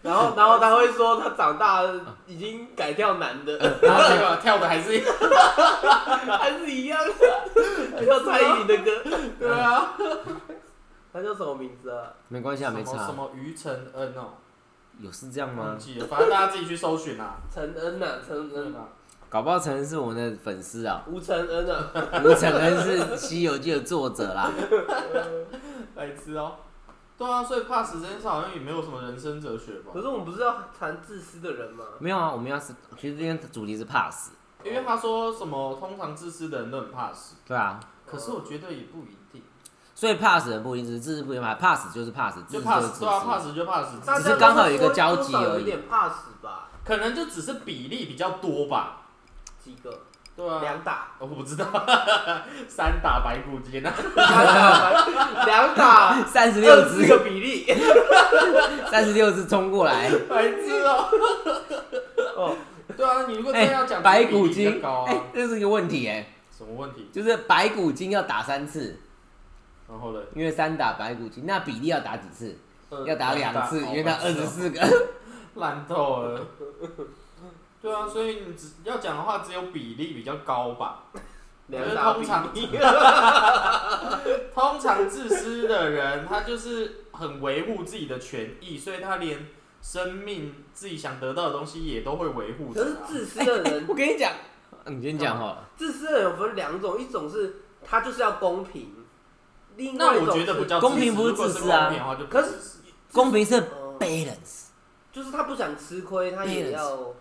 [0.02, 4.98] 然后， 然后他会说他长大了已经改跳男的，然后结果跳的还是
[6.38, 6.98] 还是一样，
[7.94, 9.02] 还叫蔡依林的歌。
[9.38, 9.92] 对啊，
[11.12, 12.12] 他叫什么名字啊？
[12.28, 13.12] 没关系啊，没什么什差。
[13.12, 14.34] 么于承恩哦，
[14.98, 15.78] 有是这样吗忘？
[15.78, 17.36] 记了，反正大家自己去搜寻啦。
[17.52, 18.74] 承恩呐、啊，陈恩，
[19.28, 21.90] 搞不好承恩是我们的粉丝啊，吴承恩啊。
[22.24, 24.50] 吴承恩是《西游记》的作者啦。
[25.94, 26.52] 白痴哦。
[27.20, 30.00] 对啊，所以怕死这件事好像也没有什么人生哲学吧可？
[30.00, 31.84] 是我们不是要谈自私的人吗？
[31.98, 34.30] 没有啊，我们要是其实今天主题是怕死，
[34.64, 39.42] 因为他说什么，通常自私的人都很怕死，对啊，可是我觉得也不一定，
[39.94, 43.48] 所以怕死的人不一定是自私不一定怕，怕死就是怕死，自就怕死，私就是自对啊，怕私。
[43.48, 46.70] 死就怕死，大家只是刚好有一个交集多少而已有一点怕死吧？
[46.86, 49.02] 可能就只是比例比较多吧。
[49.62, 49.90] 几个？
[50.40, 51.66] 对啊，两打，我不知道，
[52.66, 53.92] 三打白骨精啊，
[55.44, 57.66] 两打三十六只，个比例。
[58.90, 61.08] 三十六只冲过来，白痴哦。
[62.36, 62.56] 哦，
[62.96, 66.26] 对啊，你如果真要讲白骨精，高啊，这是一个问题哎、
[66.56, 67.10] 什么问题？
[67.12, 68.98] 就是白骨精要打三次，
[69.90, 70.20] 然后呢？
[70.34, 72.56] 因为三打白骨精，那比例要打几次？
[72.88, 74.80] 呃要打两次，因为它二十四个。
[75.56, 76.40] 烂透了。
[77.82, 81.04] 对啊，所以你只要讲的话，只有比例比较高吧。
[81.68, 82.52] 两打比通常。
[84.52, 89.46] 通常自私的人，他就是很维护自己的权益，所以他连
[89.80, 92.74] 生命自己想得到的东西也都会维护啊。
[92.74, 94.32] 可是自私的人， 我跟你讲，
[94.86, 95.58] 你先讲哦。
[95.76, 98.92] 自私的人有分两种，一种是他就是要公平，
[99.76, 102.48] 另外那我一种是觉得不叫公平不是自私如果是私啊公平的话就可是
[103.12, 104.66] 公平是呃 balance，
[105.12, 107.14] 就是他不想吃亏，他也要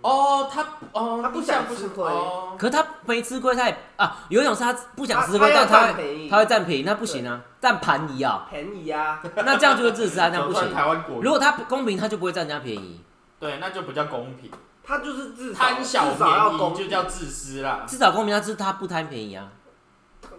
[0.00, 2.54] 哦，他哦，他不想想吃亏哦。
[2.58, 10.62] 可他没吃亏，他也啊，有一种是他不想吃亏，他但他会占便宜，他会占便宜，那不行啊，占盘宜啊，便宜啊， 那这样就是自私啊，那样不行。
[10.62, 10.80] 走出来。
[10.82, 13.00] 台湾国语如果他不公平，他就不会占人家便宜，
[13.40, 14.50] 对，那就不叫公平，
[14.84, 16.84] 他就是至少贪小至少要便公平。
[16.84, 17.80] 宜就叫自私啦。
[17.86, 19.48] 至少公平，他就是他不贪便宜啊，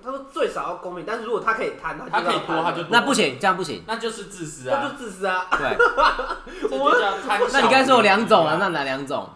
[0.02, 2.88] 他说最少要公平，但是如果他可以贪，他可以多他就多。
[2.92, 3.84] 那不行，这样不行。
[3.86, 4.80] 那就是自私啊。
[4.82, 5.48] 那就，自私啊。
[5.52, 5.78] 对，
[6.70, 7.52] 这就叫贪小便宜。
[7.52, 9.28] 那你刚才说有两种啊，那哪两种？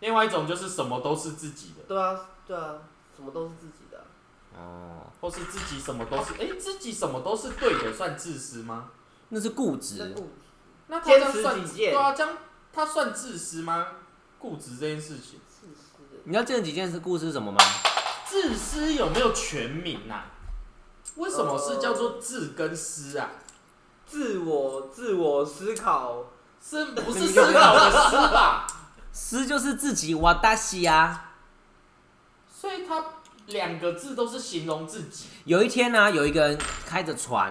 [0.00, 2.74] 另外一种就是什么都是自己的，对啊，对啊，
[3.14, 4.04] 什么都是自己的。
[4.54, 8.90] 哦，或是自己什么都是，哎、自己什么都是对的，算自私吗？
[9.30, 10.14] 那是固那执。
[10.14, 10.30] 不
[10.88, 12.36] 那他这样算己见对啊，这样
[12.72, 13.86] 他算自私吗？
[14.38, 16.20] 固执这件事情，自私的。
[16.24, 17.58] 你要见几件事故事是什么吗？
[18.24, 20.26] 自私有没有全名啊？
[21.16, 23.30] 为什么是叫做自跟私啊？
[24.06, 26.24] 自我自我思考，
[26.62, 28.66] 是不是思考的思吧？
[29.16, 31.32] 思就是自己哇达西啊。
[32.46, 33.02] 所以他
[33.46, 35.28] 两个字都是形容自己。
[35.46, 37.50] 有一天呢、有一个人开着船，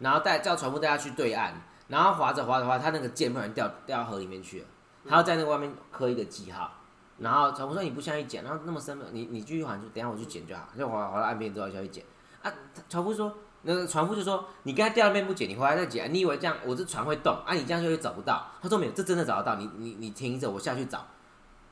[0.00, 1.52] 然后带叫船夫带他去对岸，
[1.88, 4.66] 然后划着划着划，他那个剑不然掉掉到河里面去了，
[5.08, 6.70] 他要在那个外面刻一个记号。
[7.18, 12.04] 然后船夫说：“你不下去捡，然后那么深，你你继续划，就等下我去捡就好。”就划划到岸边之后下去捡。
[12.42, 12.52] 啊，
[12.90, 13.34] 船夫说
[13.66, 16.14] ：“那个船夫就说，你刚才掉那边不捡，你回来再捡。
[16.14, 17.52] 你以为这样我这船会动啊？
[17.52, 19.56] 你这样就会找不到。”他说：“没有，这真的找得到。
[19.56, 21.04] 你你你停着，我下去找。”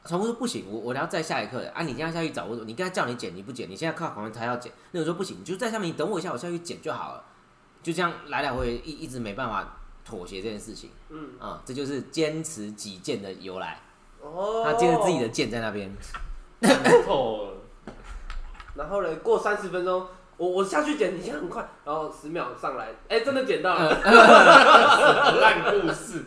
[0.04, 1.82] 船夫说：“不行，我我要再下一刻的啊！
[1.82, 4.72] 你这样下去找我，你刚才叫你捡你不捡，你现在靠旁边才要捡。
[4.90, 7.24] 那我说不行，你就在下面，你等我一下，我下去捡就好了。
[7.82, 13.80] 就这样来来回回一一直没办法妥协这件事情嗯，啊、这就是坚持己见的由来。
[14.20, 15.90] 哦，他坚持自己的剑在那边，
[16.60, 17.52] 看透了，
[18.74, 23.90] 然后呢，过三十分钟，我我下去捡，你先很快，然后十秒上来，哎、真的捡到了，
[25.40, 26.24] 烂故事，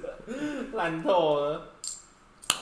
[0.74, 1.62] 烂透了。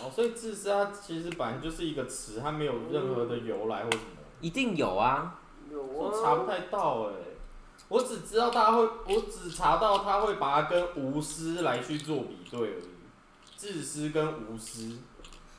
[0.03, 4.03] 哦，所以自私它其实本来就是一个词，它没有任何的由来或什么。
[4.41, 5.39] 一定有啊。
[5.71, 7.13] 有我啊，查不太到哎、
[7.87, 12.83] 我只知道他会，我只查到他会把它跟无私来去做比对而已，
[13.57, 14.97] 自私跟无私，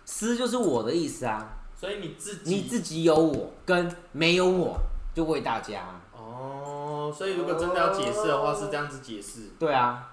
[0.04, 4.78] 私就是我的意思啊，所以你自己你自己有我跟没有我，
[5.16, 5.98] 就为大家。
[6.14, 10.10] 哦，所以如果真的要解释的话是这样子解释，对啊，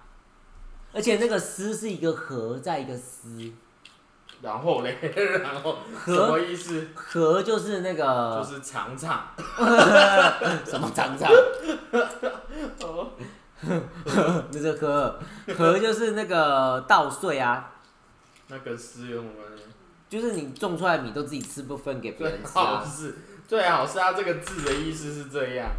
[0.94, 3.52] 而且那个丝是一个和在一个丝，
[4.42, 4.98] 然后嘞，
[5.44, 6.88] 然后什么意思？
[6.96, 9.28] 和就是那个就是 常常
[10.66, 11.30] 什么长长，
[12.82, 13.10] 哦，
[14.54, 15.20] 那是和
[15.58, 17.74] 和就是那个稻穗啊，
[18.48, 19.64] 那跟诗有什么关系？
[20.10, 22.86] 就是你种出来的米都自己吃，不分给别人吃啊。
[22.86, 23.16] 是
[23.48, 25.70] 最好是它这个字的意思是这样，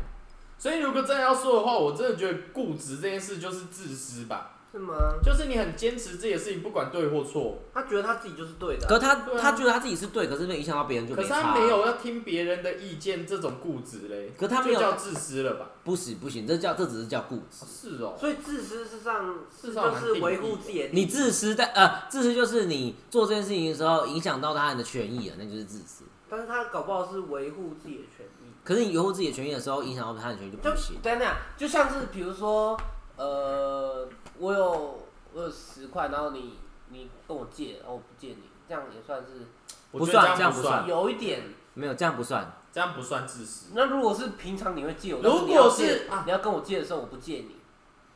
[0.58, 4.50] 所以如果真的要说的话，我真的觉得固执这件事就是自私吧。
[4.74, 4.92] 是吗？
[5.22, 11.28] 就是你很坚持自己的事情，不管对或错，他觉得他自己就是对的啊，可他啊他觉得他自己是对，可是没影响到别人就可是。
[11.28, 15.70] 他没有要听别人的意见，这种固执嘞，可他没有就叫自私了吧？
[15.84, 17.64] 不行不行，这叫这只是叫固执。
[17.64, 26.02] 是哦，所以自私是上事实上就是维护自己的，你自私但呃自私就是你做这件事情的时候影响到他人的权益了，那就是自私。
[26.28, 28.52] 但是他搞不好是维护自己的权益。
[28.64, 30.96] 可是你维护自己的权益的时候，影响到他人的权益就就不行。
[31.02, 32.78] 等等，就像是比如说，
[33.16, 34.08] 呃，
[34.38, 36.58] 我有我有十块，然后你
[36.88, 39.46] 你跟我借，然后我不借你，这样也算是
[39.92, 41.42] 不算这样不算，有一点。
[41.74, 42.52] 没有这样不算。
[42.72, 43.70] 这样不算自私。
[43.72, 47.56] 那如果是平常你会借我，如果是你要跟我借的时候我不借你，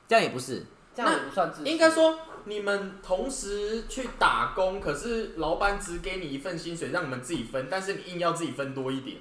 [0.09, 1.69] 这样也不是，这样也不算自私。
[1.69, 9.19] 应该说，你们同时去打工，可是老板只给你一份薪水，让你们自己分，但是你硬要自己分多一点，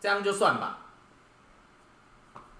[0.00, 0.78] 这样就算吧。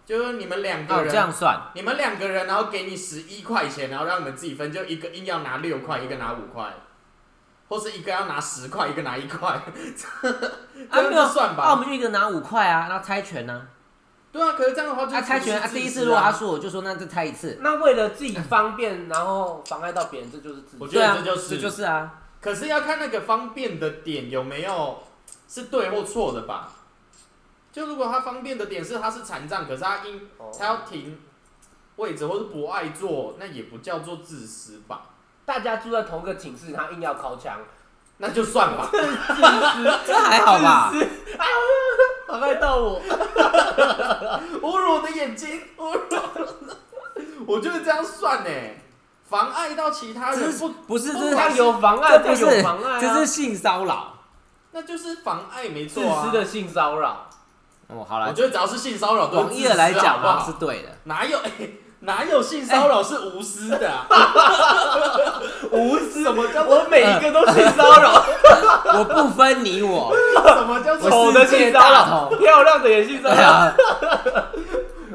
[0.07, 1.71] 就是你们两个哦，人，这样算。
[1.75, 6.73] 你们两个人，然后给你十一块钱，然后让你们自己分，就一个硬要拿六块，一个拿五块，
[7.69, 9.63] 或是一个要拿十块，一个拿一块，啊
[10.91, 13.69] 这样就算吧啊，我们就一个拿五块啊，那猜拳呢？
[14.33, 17.59] 对啊，可是这样的话就啊，猜拳啊，第一次如果他输，我就说那再猜一次。
[17.61, 20.77] 那为了自己方便， 然后妨碍到别人，这就是自己。
[20.79, 22.15] 我觉对啊，得这就是这就是啊。
[22.41, 25.03] 可是要看那个方便的点有没有
[25.49, 26.73] 是对或错的吧。
[27.73, 31.19] 就如果他方便的点是他是残障，可是他因哦他要停
[31.97, 35.03] 位置或是不爱坐，那也不叫做自私吧？
[35.45, 37.59] 大家住在同个寝室，他硬要靠墙，
[38.19, 38.89] 那就算吧。
[40.07, 40.93] 这还好吧？
[42.31, 43.01] 妨碍到我。
[44.63, 46.01] 侮辱我的眼睛，侮辱
[47.47, 48.51] 我，我觉得这样算呢，
[49.29, 53.01] 妨碍到其他人不，不是，这不是他有妨碍，这不是有妨碍啊。
[53.01, 54.15] 这是性骚扰。
[54.73, 56.31] 那就是妨碍没自错啊私。
[56.37, 57.27] 的性骚扰。
[57.89, 60.89] 哦，好了，我觉得只要是性骚扰，都是广义的来讲嘛好不好是对的。
[61.05, 61.51] 哪有哎、
[62.01, 64.07] 哪有性骚扰是无私的、啊？
[65.71, 68.25] 无私，什么叫我每一个都性骚扰，
[68.99, 73.73] 我不分你我，什么叫丑的性骚扰，漂亮的也性骚扰，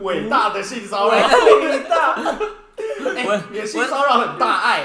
[0.01, 1.15] 伟大的性骚扰？
[1.15, 2.15] 伟大。
[3.15, 4.83] 哎、性骚扰很大爱、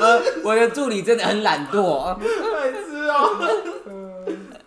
[0.00, 2.20] 我我的助理真的很懒惰，白
[2.70, 3.36] 痴哦、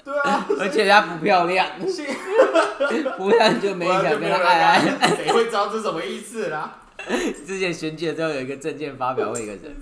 [0.03, 2.05] 对啊， 而且她不漂亮，性
[3.17, 4.79] 不然就没想跟她爱爱。
[4.99, 6.79] 爱，谁会知道这什么意思啦？
[7.45, 9.75] 之前选举的时候有一个证件发表会，一个人。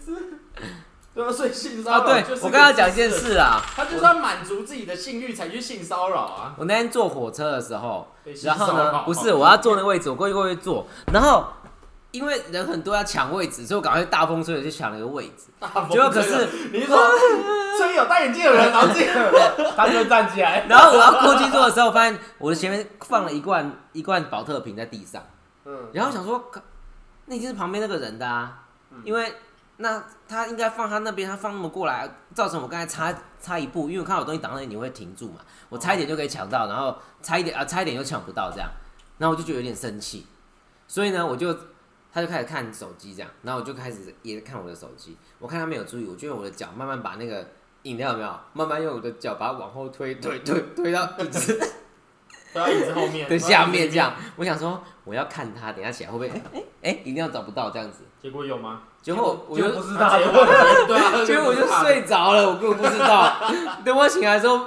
[1.13, 6.55] 对啊，所以性骚啊，对扰就是我刚刚讲一件，事啊，他就是要满足自己的性欲才去性骚扰啊。
[6.57, 8.07] 我那天坐火车的时候，
[8.43, 11.47] 然后呢，不是我要坐那个位置，我过去过去坐，然后
[12.11, 15.45] 因为人很多要抢位置，所以我赶快大风吹的去抢了一个位置。
[15.59, 16.97] 大风结果可是你是说
[17.77, 25.23] 吹有戴眼镜的人，然后这个他就站起来，然后我要过去坐的时候，发现我的前面放了一罐一罐保特瓶在地上，
[25.65, 26.61] 嗯，然后想说，靠
[27.25, 28.65] 那一定是旁边那个人的啊，
[29.03, 29.33] 因为
[29.77, 35.39] 那他应该放他那边，他放那么过来，造成我刚才差差一步，因为我看到有东西挡在你会停住嘛，
[35.69, 38.69] 我差一点就可以抢到，然后差一点啊差一点又抢不到这样，
[39.17, 40.27] 然后我就觉得有点生气，
[40.87, 41.55] 所以呢我就
[42.13, 47.47] 他就开始看手机这样，然后我就开始也看我的手机，我看他没有注意，我就用我的脚慢慢把那个
[47.83, 51.57] 饮料有没有，慢慢用我的脚把它往后推推推推到椅子
[52.53, 58.81] 推到椅子后面的下面这样，我想说我要看他，等一下起来会不会哎哎哎一定要找不到这样子， 结果有吗？
[59.01, 60.45] 结果我就就不知道，结果
[60.87, 63.35] 对啊，结果我就睡着了，我根本不知道。
[63.83, 64.63] 等我醒来的时候，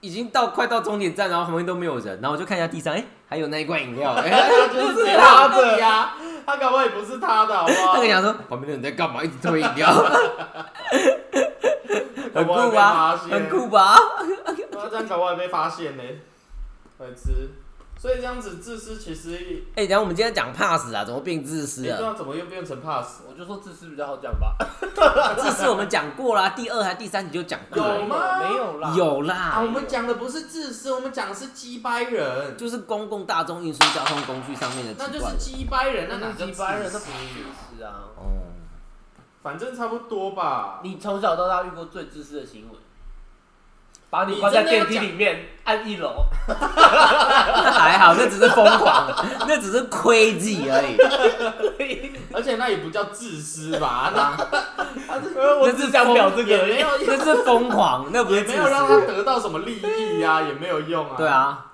[0.00, 6.14] 已经到快到终点站，然后旁边都没有人，然后我就看一下地上，哎、还有那一罐饮料， 哎、他就是他的呀，
[6.46, 7.94] 他搞不好也不是他的，好不好？
[7.96, 9.88] 那个想说旁边的人在干嘛，一直推饮料，
[12.34, 13.16] 很酷吧？
[13.30, 13.96] 很酷吧？
[14.72, 16.02] 他这样搞不好还被发现呢，
[16.98, 17.50] 白痴。
[18.04, 21.90] 所以这样子自私其实，哎、等一下我们今天讲 pass 啊，怎么变自私了？
[21.90, 23.22] 你知道怎么又变成 pass？
[23.26, 24.54] 我就说自私比较好讲吧。
[25.40, 35.38] 自私我们讲过啦，第二还第三集就讲过了，有吗没有啦，有啊，啦我，们讲的不是自私，我们讲的是鸡掰人，就是公共大众运输交通工具上面的那就是。
[35.38, 38.12] 鸡掰人，那那哪叫是几百人，那不是自私啊。
[38.18, 38.52] 哦，
[39.42, 40.80] 反正差不多吧。
[40.82, 42.76] 你从小到大遇过最自私的行为？
[44.14, 46.54] 把你关在电梯里面，按一楼，那
[47.72, 49.12] 还好，那只是疯狂，
[49.48, 50.96] 那只是 crazy 而已。
[52.32, 54.12] 而且那也不叫自私吧？
[54.14, 54.36] 那
[55.58, 56.64] 我只想表这个
[57.04, 59.00] 那是疯狂，那不是没有让他。
[59.00, 61.16] 得到什么利益啊、也没有用啊。
[61.16, 61.72] 对，啊，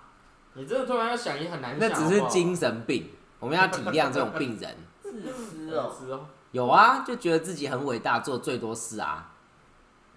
[0.54, 1.78] 你这个突然要想也很难想。
[1.78, 4.74] 那只是精神病，我们要体谅这种病人。
[5.02, 6.20] 自私哦，
[6.52, 9.26] 有啊，就觉得自己很伟大，做最多事啊，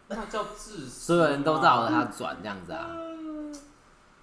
[0.08, 1.06] 那叫自私。
[1.06, 2.88] 所有人都绕着他转这样子啊，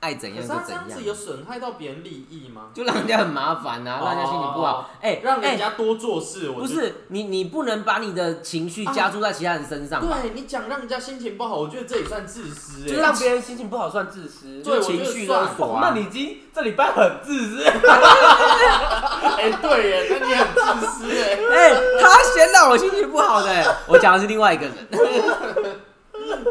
[0.01, 2.69] 爱怎可样就怎是他这样子有样，损害到别人利益吗？
[2.73, 4.91] 就让人家很麻烦啊，让人家心情不哦好。
[5.03, 10.19] 哎让人哎，家多做事，我不是你，你不能把你的情绪加注在其他人身上吧？
[10.23, 12.89] 对你讲让人家心情不好，我觉得这也算自私哎。
[12.89, 14.63] 就是让别人心情不好算自私。
[14.63, 15.91] 对情绪勒我觉得索啊。
[15.93, 20.47] 那你今这礼拜很自私， 哎，对耶，那你很
[20.81, 21.39] 自私哎。
[21.53, 24.75] 哎，他先让我心情不好的，我讲的是另外一个人。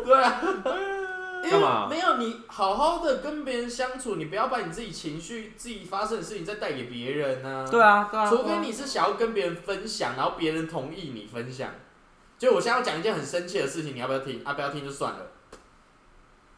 [0.06, 0.41] 对啊，
[1.44, 8.30] 因为干嘛没有你好好的跟别人相处，你不要把你自己情绪、自己发生的事情再带给别人呢、对啊，对啊。
[8.30, 11.72] 除非你是想要跟别人分享，然后别人同意你分享。
[12.38, 14.42] 就我现在要讲一件很生气的事情，你要不要听？
[14.44, 15.20] 啊，不要听就算了。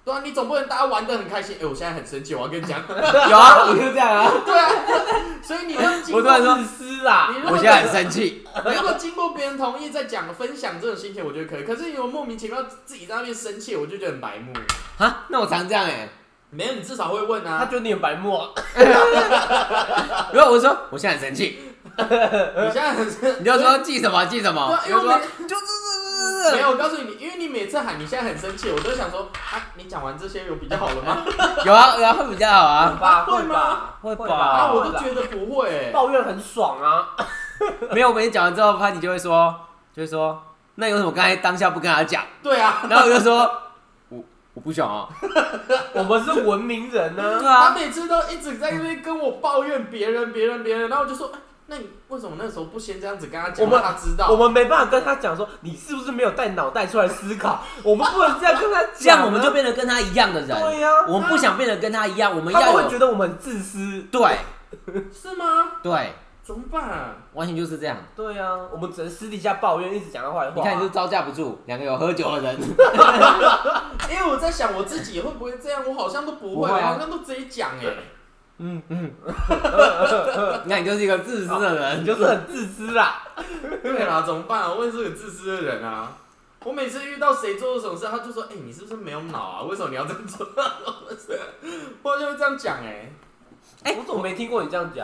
[0.03, 1.57] 对啊，你总不能大家玩的很开心。
[1.61, 2.79] 哎、我现在很生气，我要跟你讲。
[2.89, 4.31] 有啊，我就这样啊。
[4.43, 4.69] 对啊，
[5.43, 7.37] 所以你要经过我突然说自私啊你！
[7.39, 8.43] 如果我现在很生气。
[8.65, 11.63] 你如果经过别人同意再讲分享这种心情，我觉得可以。
[11.63, 14.51] 可是你有莫名其妙自己在那边生气，我就觉得很白目。
[14.97, 16.09] 啊，那我常这样哎、
[16.49, 17.59] 没有，你至少会问啊。
[17.59, 18.49] 他觉得你很白目啊，
[20.33, 21.59] 如果我说我现在很生气，
[22.65, 31.23] 你现在很生，你就说记什么记什么，你就说因为就是没有，我告诉你，因为你每次喊你现在很生气，我都想说啊，你讲完这些有比较好了吗？
[31.65, 32.97] 有啊有啊，会比较好啊。
[32.99, 35.91] 吧，会会吧，会吧啊，我都得觉得不会、欸。
[35.91, 37.09] 抱怨很爽啊。
[37.91, 39.55] 没有，我跟你讲完之后，潘迪就会说，
[39.93, 40.41] 就会说，
[40.75, 42.23] 那有什么刚才当下不跟他讲？
[42.41, 43.41] 对啊，然后我就说，
[44.09, 44.23] 我
[44.55, 45.07] 我不想啊。
[45.93, 51.39] 我们是文明人呢、对他啊，每次都一直在那边跟我抱怨别人、别人、别人，然后我就说，哎
[51.71, 54.27] 那你为什么那时候不先这样子跟他讲，我们让他知道？
[54.29, 57.63] 我们没办法跟他讲说，你是不是没有带脑袋出来思考？
[57.81, 60.49] 我们不能这样跟他讲啊，这样我们就变得跟他一样的人。
[60.49, 64.01] 对呀、我们不想变得跟他一样，我们他们会觉得我们很自私。
[64.11, 64.35] 对
[65.13, 65.71] 是吗？
[65.81, 66.13] 对，
[66.43, 67.15] 怎么办、啊？
[67.33, 67.95] 完全就是这样。
[68.17, 70.53] 对呀、我们只能私底下抱怨，一直讲他坏话。
[70.53, 72.59] 你看，你就招架不住，两个有喝酒的人。
[74.11, 77.85] 因为我在想我自己会不会这样，我好像都不会，不会啊我好像都直接讲哎、
[78.63, 79.11] 嗯嗯，
[80.65, 83.23] 你看你就是一个自私的人，你就是很自私啦。
[83.81, 84.71] 对啦，怎么办啊？
[84.71, 86.17] 我也是个自私的人啊。
[86.63, 89.61] 我每次遇到谁做了什么事，他就说：“哎、你是不是没有脑啊？
[89.63, 90.45] 为什么你要这样做？”
[92.03, 93.11] 我就会这样讲哎、
[93.83, 95.03] 哎我怎么没听过你这样讲？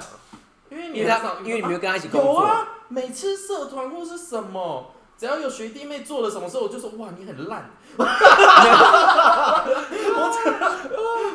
[0.70, 2.34] 因为你因为你没有跟他一起工作。
[2.34, 7.72] 有啊，每次社团或是什么，只要有学弟妹做了什么事，我就说：“哇，你很烂。
[7.97, 8.05] ”我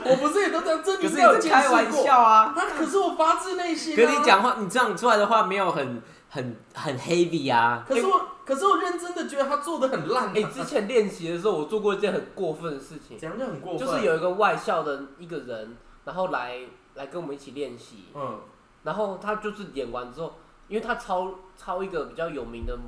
[0.04, 2.54] 我不是也都这样，这可是有开玩笑啊！
[2.54, 2.62] 啊！
[2.78, 3.96] 可是我发自内心、啊。
[3.96, 7.84] 可你讲话，你这样出来的话没有很很很 heavy 啊。
[7.86, 10.32] 可是我，可是我认真的觉得他做的很烂、啊。
[10.34, 13.86] 哎、之前练习的时候，我做过一件很过分的事情，怎样就很过分？
[13.86, 16.58] 就是有一个外校的一个人，然后来
[16.94, 18.40] 来跟我们一起练习，嗯，
[18.84, 20.34] 然后他就是演完之后，
[20.68, 22.78] 因为他抄抄一个比较有名的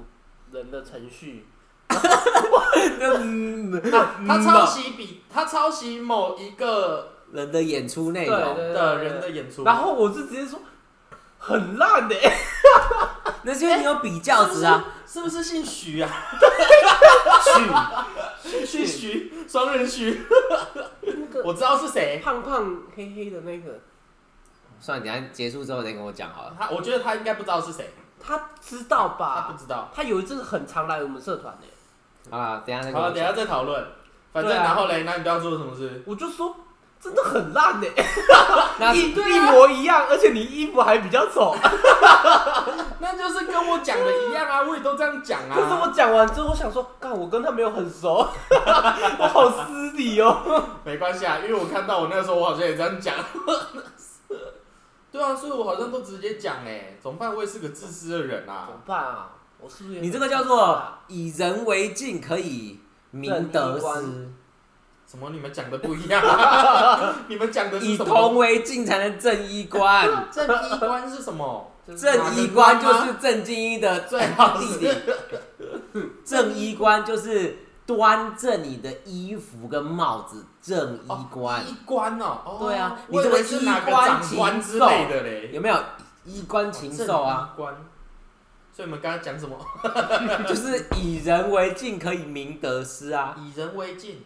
[0.54, 1.46] 人的程序，
[1.90, 3.82] 嗯
[4.26, 10.60] 他抄袭比他抄袭某一个人的演出内容，对对的人的演出，然后我就直接说
[11.38, 12.16] 很烂的、
[13.42, 14.92] 那是因为你有比较值啊。
[15.06, 16.10] 是不是姓徐啊？
[18.42, 20.22] 徐， 徐徐双人徐，
[21.02, 22.20] 那个我知道是谁。
[22.24, 23.78] 胖胖黑黑的那个，
[24.80, 26.56] 算了，等一下结束之后再跟我讲好了。
[26.58, 27.92] 他我觉得他应该不知道是谁，
[28.26, 29.58] 他知道吧他不？
[29.58, 29.88] 知道。
[29.94, 31.66] 他有一阵子很常来我们社团呢、
[32.30, 33.10] 好了，等一下再跟好。
[33.10, 33.86] 等一下再讨论。
[34.32, 36.02] 反正对啊然后嘞，那你不要做什么事？
[36.06, 36.56] 我就说
[37.00, 37.86] 真的很烂呢、
[38.80, 41.54] 那一一模一样，而且你衣服还比较丑。
[42.98, 45.92] 那就是跟我讲的一样啊，我也都这样讲可是我啊。
[45.94, 48.26] 讲完之后，我想说，干，我跟他没有很熟，
[49.18, 50.64] 我好失礼哦。
[50.82, 53.14] 没关系啊，因为我看到我那个时候，我好像也这样讲。
[55.14, 57.32] 对啊，所以我好像都直接讲哎，怎么办？
[57.32, 58.74] 我也是个自私的人啊怎。
[58.74, 59.30] 么办啊？
[59.60, 62.80] 我是不是也你这个叫做以人为镜，可以
[63.12, 63.86] 明得失；
[65.06, 65.30] 什么？
[65.30, 67.14] 你们讲的不一样、啊？
[67.30, 68.12] 你们讲的是以什么？
[68.12, 70.26] 铜为镜，才能正衣冠。
[70.32, 71.70] 正衣冠是什么？
[71.96, 74.88] 正衣冠就是正经一的最好弟是弟，
[76.24, 82.38] 正衣冠就是端正你的衣服跟帽子，正衣冠、衣冠哦。
[82.44, 85.50] 哦对啊你这个衣冠禽兽类的嘞。
[85.52, 85.76] 有没有？
[86.24, 87.76] 衣冠禽兽啊，正衣冠。
[88.72, 89.56] 所以我们刚刚讲什么？
[90.48, 93.36] 就是以人为镜，可以明得失啊。
[93.38, 94.22] 以人为镜，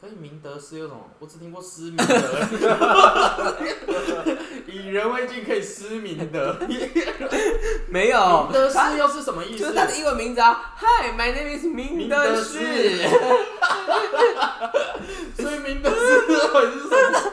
[0.00, 1.00] 可以明德失有什么？
[1.18, 3.56] 我只听过 失明德。
[4.66, 6.56] 以人为镜可以失明德，
[7.90, 9.72] 没有明，得他失又是什么意思就是？
[9.74, 10.72] 他的英文名字啊。
[10.78, 13.08] Hi, my name is 明德明士。
[15.36, 17.32] 所以明德失到底是什么？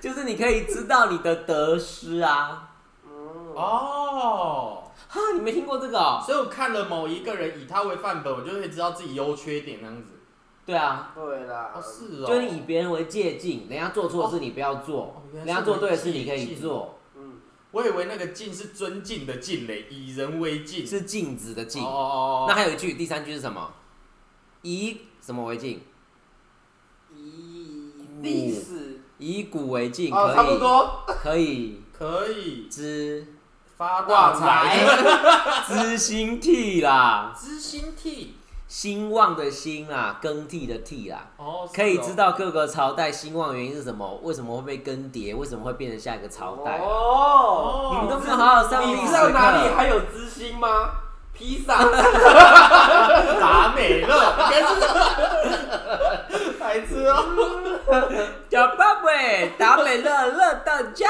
[0.00, 2.68] 就是你可以知道你的得失啊。
[3.04, 6.22] 哦，哦，哈，你没听过这个哦？
[6.24, 10.19] 所以我看了某一个人以他为范本，我就可以知道自己优缺点那样子。
[10.66, 11.72] 对啊，对啦。
[11.74, 17.40] 哦，是哦，就是以别人为借镜，人家做错的事你不要做哦，原人来是家做对的事你可以镜做，嗯，
[17.72, 20.86] 我以为那个敬是尊敬的敬嘞，以人为敬。
[20.86, 21.88] 是镜子的镜哦。
[21.88, 23.72] 哦那还有一句，第三句是什么？
[24.62, 25.80] 以什么为镜？
[27.16, 29.00] 以历史。
[29.18, 31.04] 以古为镜，哦，差不可以多。
[31.06, 32.68] 可以可以。
[32.70, 33.26] 知
[33.76, 34.78] 发大财，
[35.66, 38.34] 知心替啦，知心替
[38.70, 41.26] 兴旺的兴啦，更替的替啦。
[41.38, 44.20] 哦，可以哦知道各个朝代兴旺原因是什么？
[44.22, 45.36] 为什么会被更迭？
[45.36, 46.78] 为什么会变成下一个朝代？
[46.78, 49.74] 哦，你们都没有好好上历史你知道哪里课。
[49.74, 50.68] 还有知心吗？
[51.34, 51.78] 披萨。
[53.40, 54.34] 达美乐，
[56.60, 57.24] 白痴哦，
[58.48, 61.08] 小宝贝，达美乐乐到家。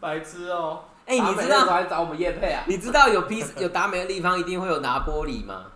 [0.00, 2.64] 白痴哦，哎、你知道来找我们叶配啊？
[2.66, 5.66] 你知道有披有达美的地方一定会有拿玻璃吗？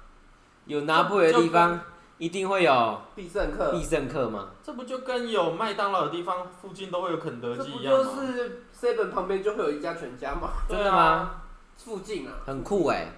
[0.67, 1.81] 有拿玻璃的地方
[2.19, 4.49] 一定会有必胜客，必胜客吗？
[4.63, 7.99] 这不就跟有麦当劳的地方附近都会有肯德这不基一样吗？
[8.05, 10.51] 就是 seven 旁边就会有一家全家吗？
[10.69, 11.31] 真的吗？
[11.77, 13.09] 附近啊，很酷哎、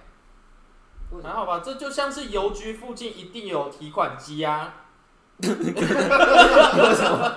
[1.21, 4.73] 还好吧，这就像是邮局附近一定有提款机啊。
[5.37, 5.47] 为
[6.95, 7.31] 什么？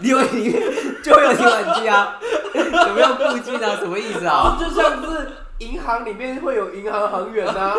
[0.00, 0.62] 你以为里面
[1.02, 2.18] 就会有提款机啊？
[2.88, 3.76] 有没有附近啊？
[3.76, 4.56] 什么意思啊？
[4.60, 5.28] 就像是
[5.58, 7.74] 银行里面会有银行行员啊，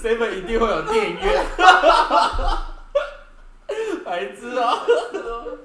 [0.00, 1.44] seven 一定会有电源。
[4.04, 5.58] 白痴哦、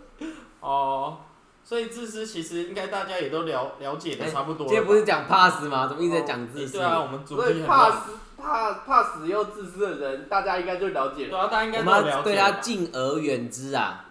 [0.60, 1.18] 哦，
[1.64, 4.66] 所以自私其实应该大家也都了了解的差不多。
[4.66, 5.86] 今天不是讲 pass 吗？
[5.88, 6.80] 怎么一直在讲自私？
[6.80, 7.68] 对啊，我们主所题很乱。
[7.68, 11.30] 以怕死怕怕死又自私的人，大家应该就了解了。
[11.30, 12.06] 对啊，大家应该我都了解。
[12.06, 14.06] 们要对他敬而远之啊！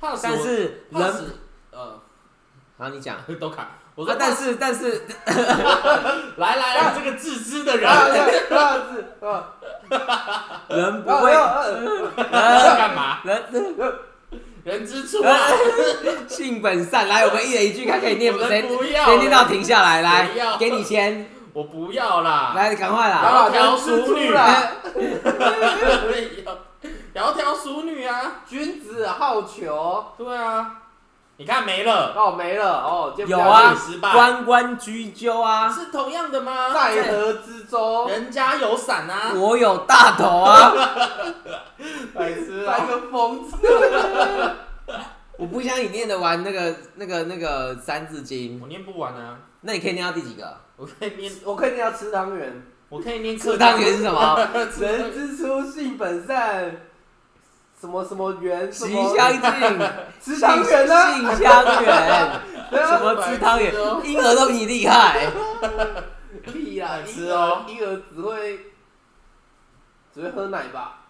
[0.00, 1.36] 怕死我，但是人，怕死
[1.70, 2.00] 呃，
[2.76, 3.18] 好，你讲。
[3.38, 3.68] 都卡。
[3.94, 5.02] 我说啊，，但是但是，
[6.36, 9.52] 来来来，这个自私的人啊，对， 怕死啊，
[10.68, 11.30] 人不会，
[12.30, 13.18] 干嘛？
[13.24, 13.44] 人
[14.64, 15.36] 人之初啊，
[16.28, 17.06] 性本善。
[17.08, 20.00] 来，我们一人一句，看可以念谁不要谁念到停下来。
[20.00, 20.28] 来，
[20.58, 22.52] 给你签，我不要啦。
[22.56, 23.50] 来，赶快啦！
[23.52, 24.68] 窈窕淑女啦，
[27.14, 30.04] 窈窕淑女啊，君子好逑。
[30.16, 30.81] 对啊，
[31.42, 36.72] 你看没了，哦，没了哦，有啊去失败，关关雎鸠啊，是同样的吗？
[36.72, 40.72] 在河之洲，人家有伞啊，我有大头啊！
[42.14, 43.56] 白痴三个疯子。
[45.36, 50.56] 我不相信你念得完那个那个那个三字经，我念不完啊，那你可以念到第几个？
[50.76, 52.62] 我可以念，我可以念到吃汤圆。
[52.88, 54.48] 我可以念吃汤圆是什么？
[54.78, 56.76] 人之初，性本善。
[57.82, 58.72] 什么什么圆？
[58.72, 59.40] 什习么相近，
[60.20, 61.12] 吃汤圆呢？
[61.14, 63.74] 性相远，对啊什么吃 汤圆？
[64.06, 65.26] 婴儿都比你厉害。
[66.44, 66.90] 屁啦！
[66.98, 68.60] 白痴婴哦儿婴儿只会
[70.14, 71.00] 只会喝奶吧？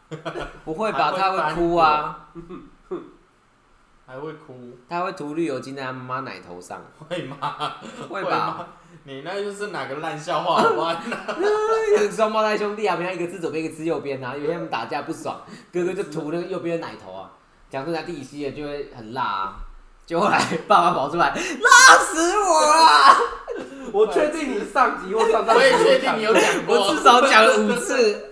[0.65, 1.13] 不会吧？
[1.15, 2.29] 他会哭啊，
[4.07, 7.75] 还会哭，他会涂绿油精在他妈妈奶头上，会吗？
[8.09, 8.67] 会吧？？
[9.05, 10.63] 你那就是哪个烂笑话？
[10.63, 11.03] 好吧？
[12.11, 15.41] 双胞胎兄弟啊，平常一个吃左边，一个吃右边啊，有天他们打架不爽，
[15.73, 17.31] 哥哥就涂那个右边的奶头啊，
[17.71, 19.57] 讲出来弟弟吸了就会很辣啊。
[20.05, 23.17] 结果后来爸爸跑出来，辣死我了！
[23.93, 28.29] 我确定你上集或上上集我也确定你有讲我过，至少讲了五次。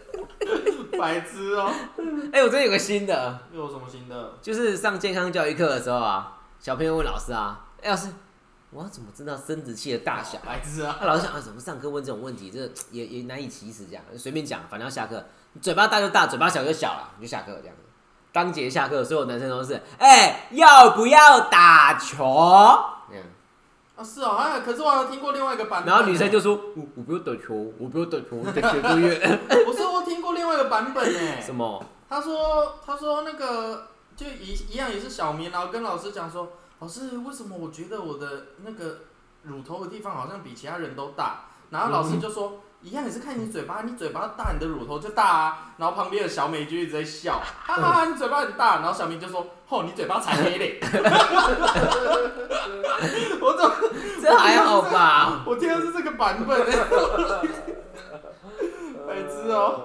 [0.99, 1.73] 白痴哦。
[2.33, 4.33] 哎、我这边有个新的，又有什么新的？
[4.43, 8.09] 就是上健康教育课的时候啊，小朋友问老师啊，哎、老师，
[8.71, 10.39] 我要怎么知道生殖器的大小？
[10.47, 10.97] 白痴啊！
[11.01, 12.61] 那老师想啊，怎么上课问这种问题，这
[12.93, 15.25] 也也难以启齿，这样随便讲，反正要下课，
[15.61, 17.83] 嘴巴大就大，嘴巴小就小了，你就下课这样子。
[18.33, 22.17] 当节下课，所有男生都是，哎、要不要打球？
[23.11, 23.25] 这样，
[23.97, 25.93] 啊，是哦，哎，可是我还有听过另外一个版本。
[25.93, 29.41] 然后女生就说，我我不用打球，我不用打球，我得学个月。
[29.67, 31.43] 我是我听过另外一个版本呢。
[31.43, 31.85] 什么？
[32.09, 39.01] 他说，他说那个就一一样也是小明，然后跟老师讲说，老师为什么我觉得我的那个
[39.43, 41.45] 乳头的地方好像比其他人都大？
[41.71, 45.75] 然后老师就说，一样也是看你嘴巴，你嘴巴大，你的乳头就大啊。
[45.77, 48.81] 然后旁边的小美就一直在笑，哈哈哈，你嘴巴很大。
[48.81, 50.81] 然后小明就说，哦，你嘴巴才黑嘞。
[53.41, 53.75] 我怎么
[54.21, 55.45] 这还好吧？
[55.47, 56.59] 我听的是这个版本？
[59.07, 59.83] 白痴哦。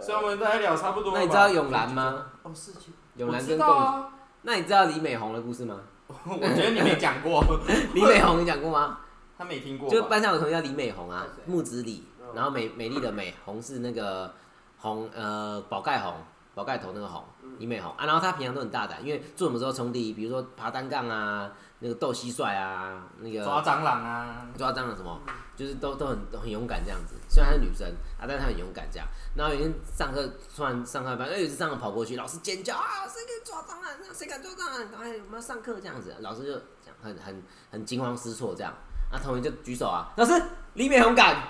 [0.00, 1.12] 所以我们大概聊差不多。
[1.12, 2.26] 那你知道永兰吗？
[2.44, 2.94] 哦，是情。
[3.16, 4.08] 永兰跟贡，道啊。
[4.42, 5.76] 那你知道李美红的故事吗？
[6.24, 7.44] 我觉得你没讲过，
[7.94, 8.98] 李美红你讲过吗？
[9.38, 9.94] 他没听过吧。
[9.94, 14.32] 就班上有同学叫李美红啊，木子李嗯，然后美美丽的美，红是那个
[14.78, 16.14] 红呃宝盖红，
[16.54, 17.24] 宝盖头那个红，
[17.58, 18.04] 李美红啊。
[18.04, 21.50] 然后他平常都很大胆，因为做什么时候冲第一，比如说爬单杠啊，
[21.80, 25.18] 那个斗蟋蟀啊，那个抓蟑螂啊，抓蟑螂什么，
[25.56, 27.14] 就是都都很都很勇敢这样子。
[27.28, 29.06] 虽然她是女生啊，但是她很勇敢这样。
[29.34, 34.14] 然后有一天上课突然上课班，哎，有一次上课跑过去，老师尖叫啊，谁敢抓蟑螂？
[34.14, 34.78] 谁敢抓蟑螂？
[34.90, 36.14] 赶快我们要上课这样子。
[36.20, 36.52] 老师就
[36.84, 38.72] 讲很很很惊慌失措这样。
[39.10, 40.32] 啊，同学就举手啊，老师
[40.74, 41.42] 李美红敢，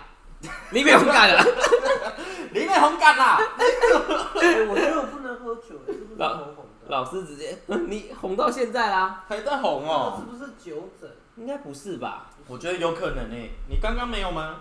[0.70, 1.44] 李美红敢了。
[2.52, 3.38] 李美红敢啦！
[3.60, 6.16] 哎我觉得我不能喝酒，是不是
[6.90, 7.56] 老师直接，
[7.88, 9.24] 你红到现在啦？
[9.28, 11.10] 还在红那哦是，不是酒疹？
[11.36, 12.26] 应该不是吧？
[12.48, 13.52] 我觉得有可能诶。
[13.68, 14.56] 你刚刚没有吗？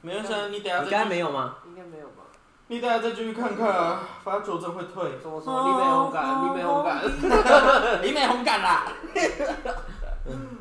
[0.00, 1.56] 没关系啊，你等下你刚才再继没有吗？
[1.66, 2.22] 应该没有吧？
[2.68, 5.18] 你等下再继续看看啊，反正酒症会退。
[5.20, 5.62] 什么什么？
[5.68, 8.02] 你没红感，你没红感。
[8.02, 8.86] 你没红感啦！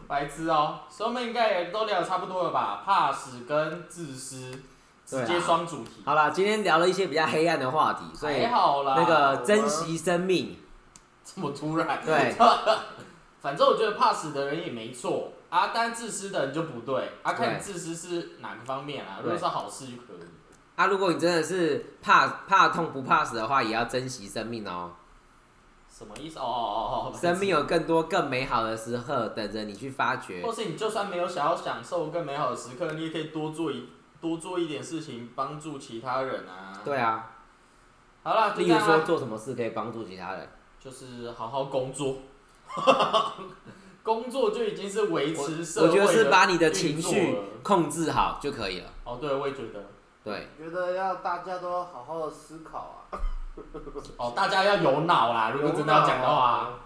[0.07, 2.81] 白痴哦，所以我们应该也都聊得差不多了吧？
[2.85, 4.51] 怕死跟自私，
[5.05, 6.03] 直接双主题。
[6.05, 10.57] 好啦，今天聊了一些比较黑暗的话题，所以还好啦，那个珍惜生命，
[11.23, 12.35] 这么突然，对，
[13.41, 19.19] 反正我觉得怕死的人也没错啊，但自私的人就不对啊，看你自私是哪个方面啊？
[19.23, 20.25] 如果是好事就可以。
[20.75, 24.91] 啊，如果你真的是怕怕痛不怕死的话，也要珍惜生命哦。
[25.89, 26.39] 什么意思？
[26.39, 30.51] 哦哦哦，生命有更多更美好的时刻等着你去发掘或。
[30.51, 33.87] 是你就算没有想要享受更美好的时刻，你也可以多做一
[34.19, 36.73] 多做一点事情帮助其他人啊。
[36.83, 37.29] 对啊，
[38.23, 40.49] 好了，就例如说做什么事可以帮助其他人。
[40.83, 42.17] 就是好好工作，
[44.03, 48.87] 工作就已经是维持社会我觉得是把你的情绪控制好就可以了。
[49.05, 49.85] 哦，对，我也觉得。
[50.23, 53.15] 对，觉得要大家都好好的思考啊。
[54.17, 56.79] 哦，大家要有脑啦，如果真的要讲的话，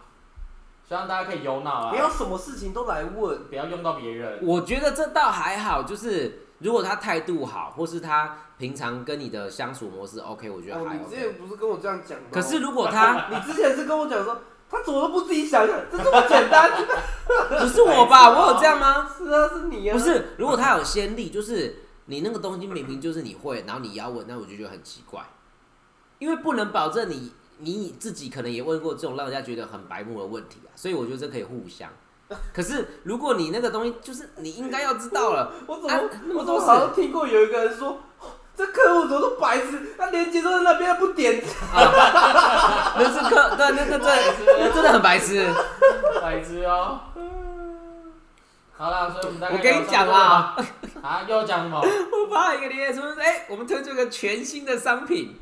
[0.88, 3.48] 希望大家可以有脑啊，不要什么事情都来问。
[3.48, 4.40] 不要用到别人。
[4.44, 11.16] 我觉得这倒还好，就是如果他态度好，或是他平常跟你的相处模式 OK，我觉得哦，还你之。
[11.16, 12.26] 前不是跟我这样讲吗？
[12.32, 16.72] 可是如果他 你之前是跟我讲说，他怎么都不自己想想，这这么简单？
[17.60, 18.30] 不是我吧？
[18.38, 19.08] 我有这样吗？
[19.18, 19.94] 是啊，是你啊。
[19.94, 25.24] 不是，如果他有先例，就是你那个东西明明就是你会，然后你要问，那我就觉得很奇怪，
[26.20, 31.90] 因为不能保证你你自己可能也问过这种让人家觉得很白目的问题啊，所以我觉得这可以互相。
[32.54, 41.42] 可是如果你那个东西就是你应该要知道了， 我怎么、啊那么多我怎么好像听过有一个人说，哦这客户怎么都白痴，他连接都在那边不点。
[41.72, 45.48] 那是客对，那那这那真的很白痴。
[46.22, 47.00] 白痴哦。
[48.76, 50.56] 好啦，所以我们大概我跟你讲啊，
[51.04, 51.80] 啊，又要讲什么？
[51.80, 55.40] 我发了一个链接，是不是，哎、我们推出一个全新的商品，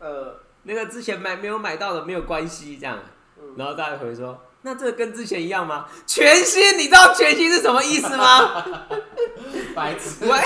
[0.00, 2.98] 呃，那个之前买没有买到的没有关系，这样。
[3.38, 5.86] 嗯然后大家回说，那这个跟之前一样吗？
[6.04, 8.64] 全新，你知道全新是什么意思吗？
[9.76, 10.40] 白痴，喂，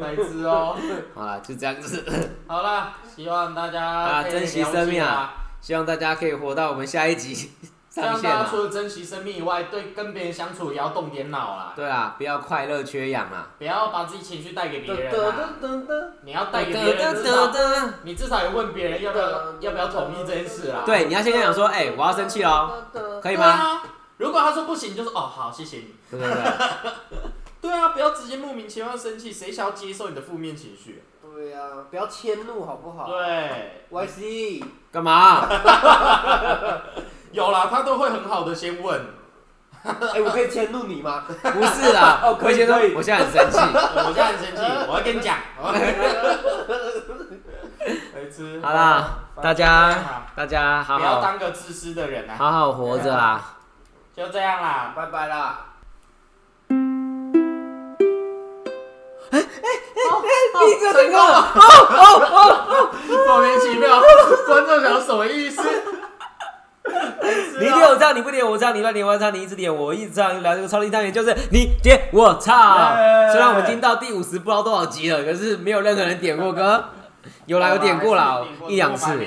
[0.00, 0.74] 白痴哦。
[1.14, 2.02] 好了，就这样子，
[2.46, 5.34] 好啦，希望大家啊珍惜生命啊！
[5.60, 7.50] 希望大家可以活到我们下一集希
[7.94, 8.56] 上线啊望大家除。
[8.64, 13.48] 了珍惜生命以外，对跟别人相处也要动点脑啦，对啊，不要快乐缺氧啊。
[13.58, 15.12] 不要把自己情绪带给别人
[16.24, 19.30] 你要带给别人你至少也问别人要不要
[19.60, 20.82] 要不要同意这件事啦。
[20.84, 22.82] 对，你要先跟他讲说，哎、我要生气喽，
[23.22, 23.80] 可以吗？
[24.16, 25.94] 如果他说不行，你就说哦好，谢谢你。
[26.10, 26.40] 对对对，
[27.70, 31.02] 对啊，不要直接莫名其妙生气，谁想要接受你的负面情绪？
[31.22, 33.06] 对啊、不要迁怒好不好？
[33.08, 35.48] 对，，YC，干嘛？
[37.34, 39.06] 有啦，他都会很好的先问。
[39.82, 41.24] 哎、我可以迁怒你吗？
[41.42, 43.58] 不是啦， 哦可以我先说可以，我现在很生气。
[44.06, 45.36] 我现在很生气，我要跟你讲。
[48.62, 49.94] 好啦，大家
[50.34, 52.34] 大家好不要好当个自私的人啊！
[52.38, 53.42] 好好活着啦。
[54.16, 54.94] 就这样啦。
[54.96, 55.66] 拜拜啦。
[59.30, 59.40] 闭
[60.80, 61.16] 着这个，
[63.26, 64.00] 莫名其妙，
[64.46, 65.60] 观众想什么意思？
[67.58, 72.96] 你点我唱，你不点我唱，你乱点我唱，你一直点我一直唱，来这个超级单元就是你点我唱。
[72.98, 76.84] 耶 虽然我们已经到第五十不知道多少集了，可是没有任何人点过歌。
[77.46, 79.18] 有啦，有点过了，一两次。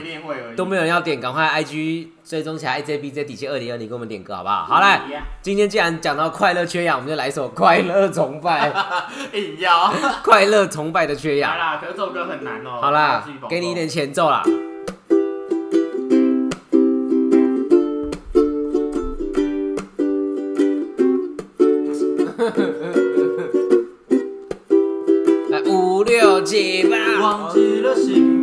[0.55, 4.65] 都没有人要点，赶快 IG 追踪起来，AJBJ 底线二零二零给我们点歌好不好？
[4.65, 5.01] 好来，
[5.41, 8.71] 今天既然讲到快乐缺氧，我们就来一首快乐崇拜，
[9.33, 9.91] 硬要。
[10.23, 11.57] 快乐崇拜的缺来氧。
[11.57, 12.79] 啦，可是这首歌很难哦。
[12.79, 14.43] 好啦给你一点前奏啦。
[27.21, 28.36] 忘记了姓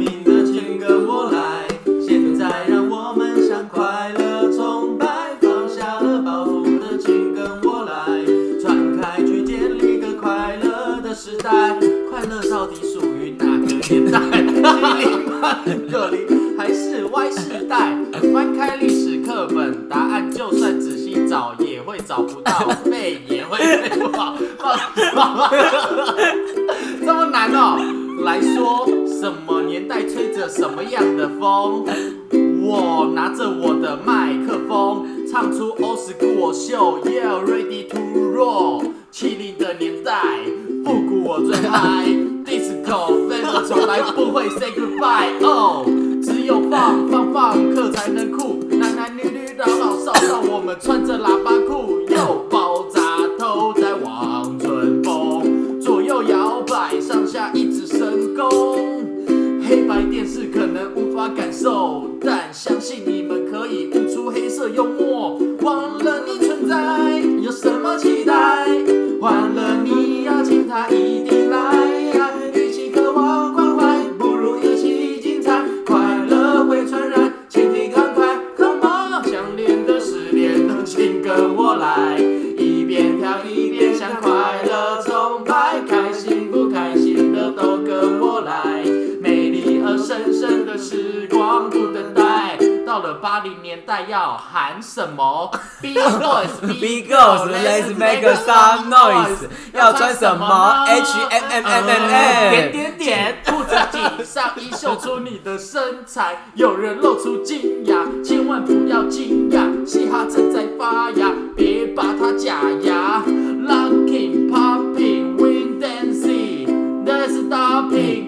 [91.05, 95.51] 时光不等待，到了八零年代要喊什么？
[95.83, 96.49] Big boys,
[96.81, 99.47] Big girls, let's make some noise。
[99.75, 102.73] 要穿什么？H M M M M 点 M。
[102.73, 106.47] 点点，裤子紧上衣，秀出你的身材。
[106.55, 113.23] 有人露出惊讶，千万不要惊讶，嘻哈正在发芽，别把它假牙。
[113.27, 114.04] Locking,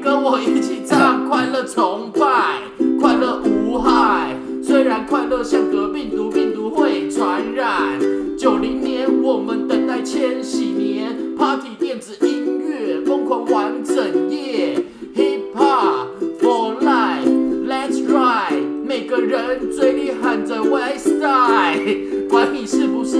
[0.06, 2.60] 跟我一起唱快乐崇拜，
[3.00, 4.36] 快乐无害。
[4.62, 7.98] 虽然快乐像个病毒，病毒会传染。
[8.38, 14.80] 九零年，我们等待千禧年，Party 电子音乐疯狂玩整夜
[15.16, 16.06] ，Hip Hop
[16.40, 23.18] for life，Let's ride，每个人嘴里喊着 West Side，管你是不是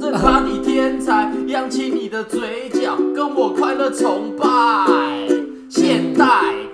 [0.00, 5.39] 这 Party 天才，扬起你的嘴角，跟我快乐崇拜。
[5.70, 6.26] 现代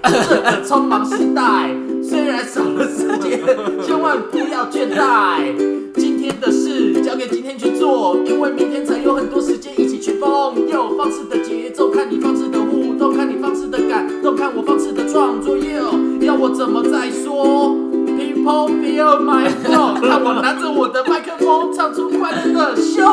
[0.03, 1.71] 这个匆忙时代，
[2.03, 3.39] 虽然少了时间，
[3.87, 5.55] 千万不要倦怠。
[5.95, 10.67] 今天的事交给今天去做，因为明天才有很多时间一起去疯。
[10.67, 15.59] 有方式的节奏，看你方式的互动，看你方式的感动，看我方式的创作。
[15.59, 15.93] 又，
[16.25, 17.77] 要我怎么再说
[18.07, 23.05] ？People feel my flow，看我拿着我的麦克风，唱出快乐的秀。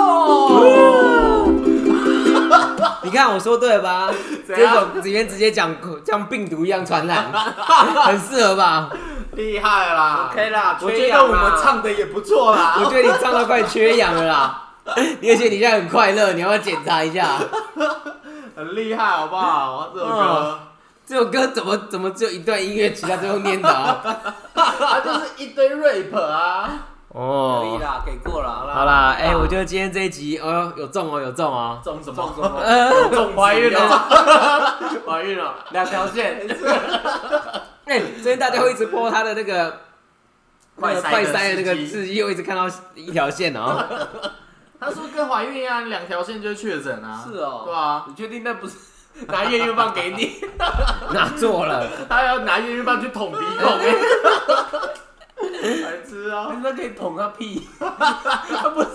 [3.03, 4.09] 你看我说对了吧？
[4.47, 5.75] 这种里面直接讲
[6.05, 7.31] 像病毒一样传染，
[8.05, 8.89] 很适合吧？
[9.33, 12.75] 厉害啦 OK 啦我觉得我们唱的也不错啦。
[12.83, 14.59] 我觉得你唱的快缺氧了啦。
[14.85, 17.37] 而且你现在很快乐，你要不要检查一下？
[18.55, 19.89] 很厉害，好不好？
[19.95, 20.59] 这首歌嗯，
[21.05, 24.03] 这首歌怎么怎么只有一段音乐，其他都用念的啊？
[24.53, 26.69] 它就是一堆 rap 啊。
[27.13, 31.79] 可以哦，啦，给过了，好啦，好啦，哎、我觉得今天这一集，哦，有中哦，有中哦。
[31.83, 32.15] 中什么？
[32.15, 32.59] 中什么？
[32.59, 35.53] 呃，中怀孕了了，怀孕了。
[35.69, 36.39] 两条线，
[37.85, 39.81] 哎、最近大家会一直播他的那个
[40.79, 43.85] 快快塞的那个字，又一直看到一条线哦。
[44.79, 47.23] 他说跟怀孕一样，两条线就确诊啊。
[47.23, 48.73] 是哦，对啊，你确定那不是
[49.27, 50.41] 拿验孕棒给你？
[51.13, 51.87] 拿错了？
[52.09, 53.93] 他要拿验孕棒去捅鼻孔哎。
[55.51, 56.47] 白痴啊！
[56.63, 58.87] 那可以捅他屁，他不是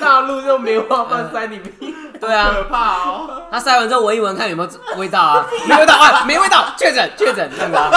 [0.00, 3.42] 大陆就棉花棒塞你屁，对啊，可怕哦。
[3.50, 4.68] 他塞完之后闻一闻，看有没有
[4.98, 5.46] 味道啊？
[5.68, 7.90] 没味道啊， 没味道，确诊，确诊，这样子啊。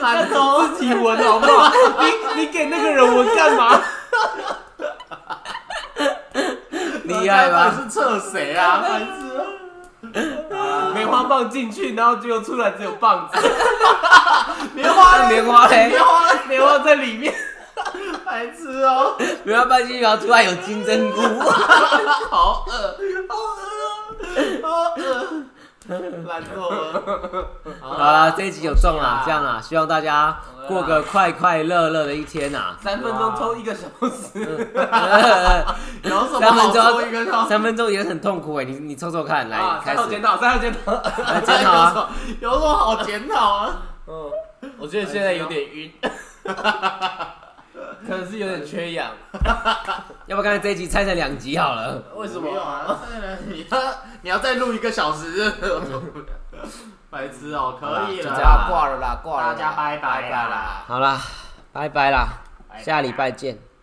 [0.00, 1.72] 烂头自己闻好不好？
[2.00, 3.80] 你你给那个人闻干嘛？
[7.04, 7.72] 厉害吧？
[7.78, 8.82] 是测谁啊？
[8.82, 9.44] 白痴啊！
[10.94, 13.38] 棉花棒进去，然后结果出来只有棒子，
[14.74, 15.88] 棉花嘞，棉花嘞。
[15.88, 17.34] 棉花，棉花在里面。
[18.24, 21.20] 白痴哦，棉花棒进去然后出来有金针菇。
[22.30, 22.96] 好饿，
[23.28, 25.26] 好饿，好饿，
[26.26, 27.02] 烂透了。
[27.80, 32.74] 好啦，这一集有中啦，这样啊，希望大家过个快快乐乐的一天呐。
[32.80, 34.38] 三分钟抽一个小时，
[36.02, 36.72] 有什么三分
[37.26, 40.92] 钟，三分钟也很痛苦哎，你你抽抽看，来啊，开始三号检讨，三号检讨。
[40.92, 42.10] 来检讨啊。
[42.40, 43.82] 有什么好检讨啊？
[44.06, 44.30] 嗯，
[44.78, 45.92] 我觉得现在有点晕，
[48.06, 49.10] 可能是有点缺氧。
[50.26, 52.02] 要不刚才这一集拆成两集好了。
[52.16, 52.50] 为什么？
[52.58, 53.00] 啊？
[53.46, 53.78] 你要
[54.22, 55.50] 你要再录一个小时，
[57.10, 60.84] 白痴哦，可以了就这样啦挂了啦，挂了啦，大家拜拜啦啦。
[60.86, 61.20] 好啦，
[61.72, 62.28] 拜拜啦，
[62.68, 63.73] 拜拜下礼拜见。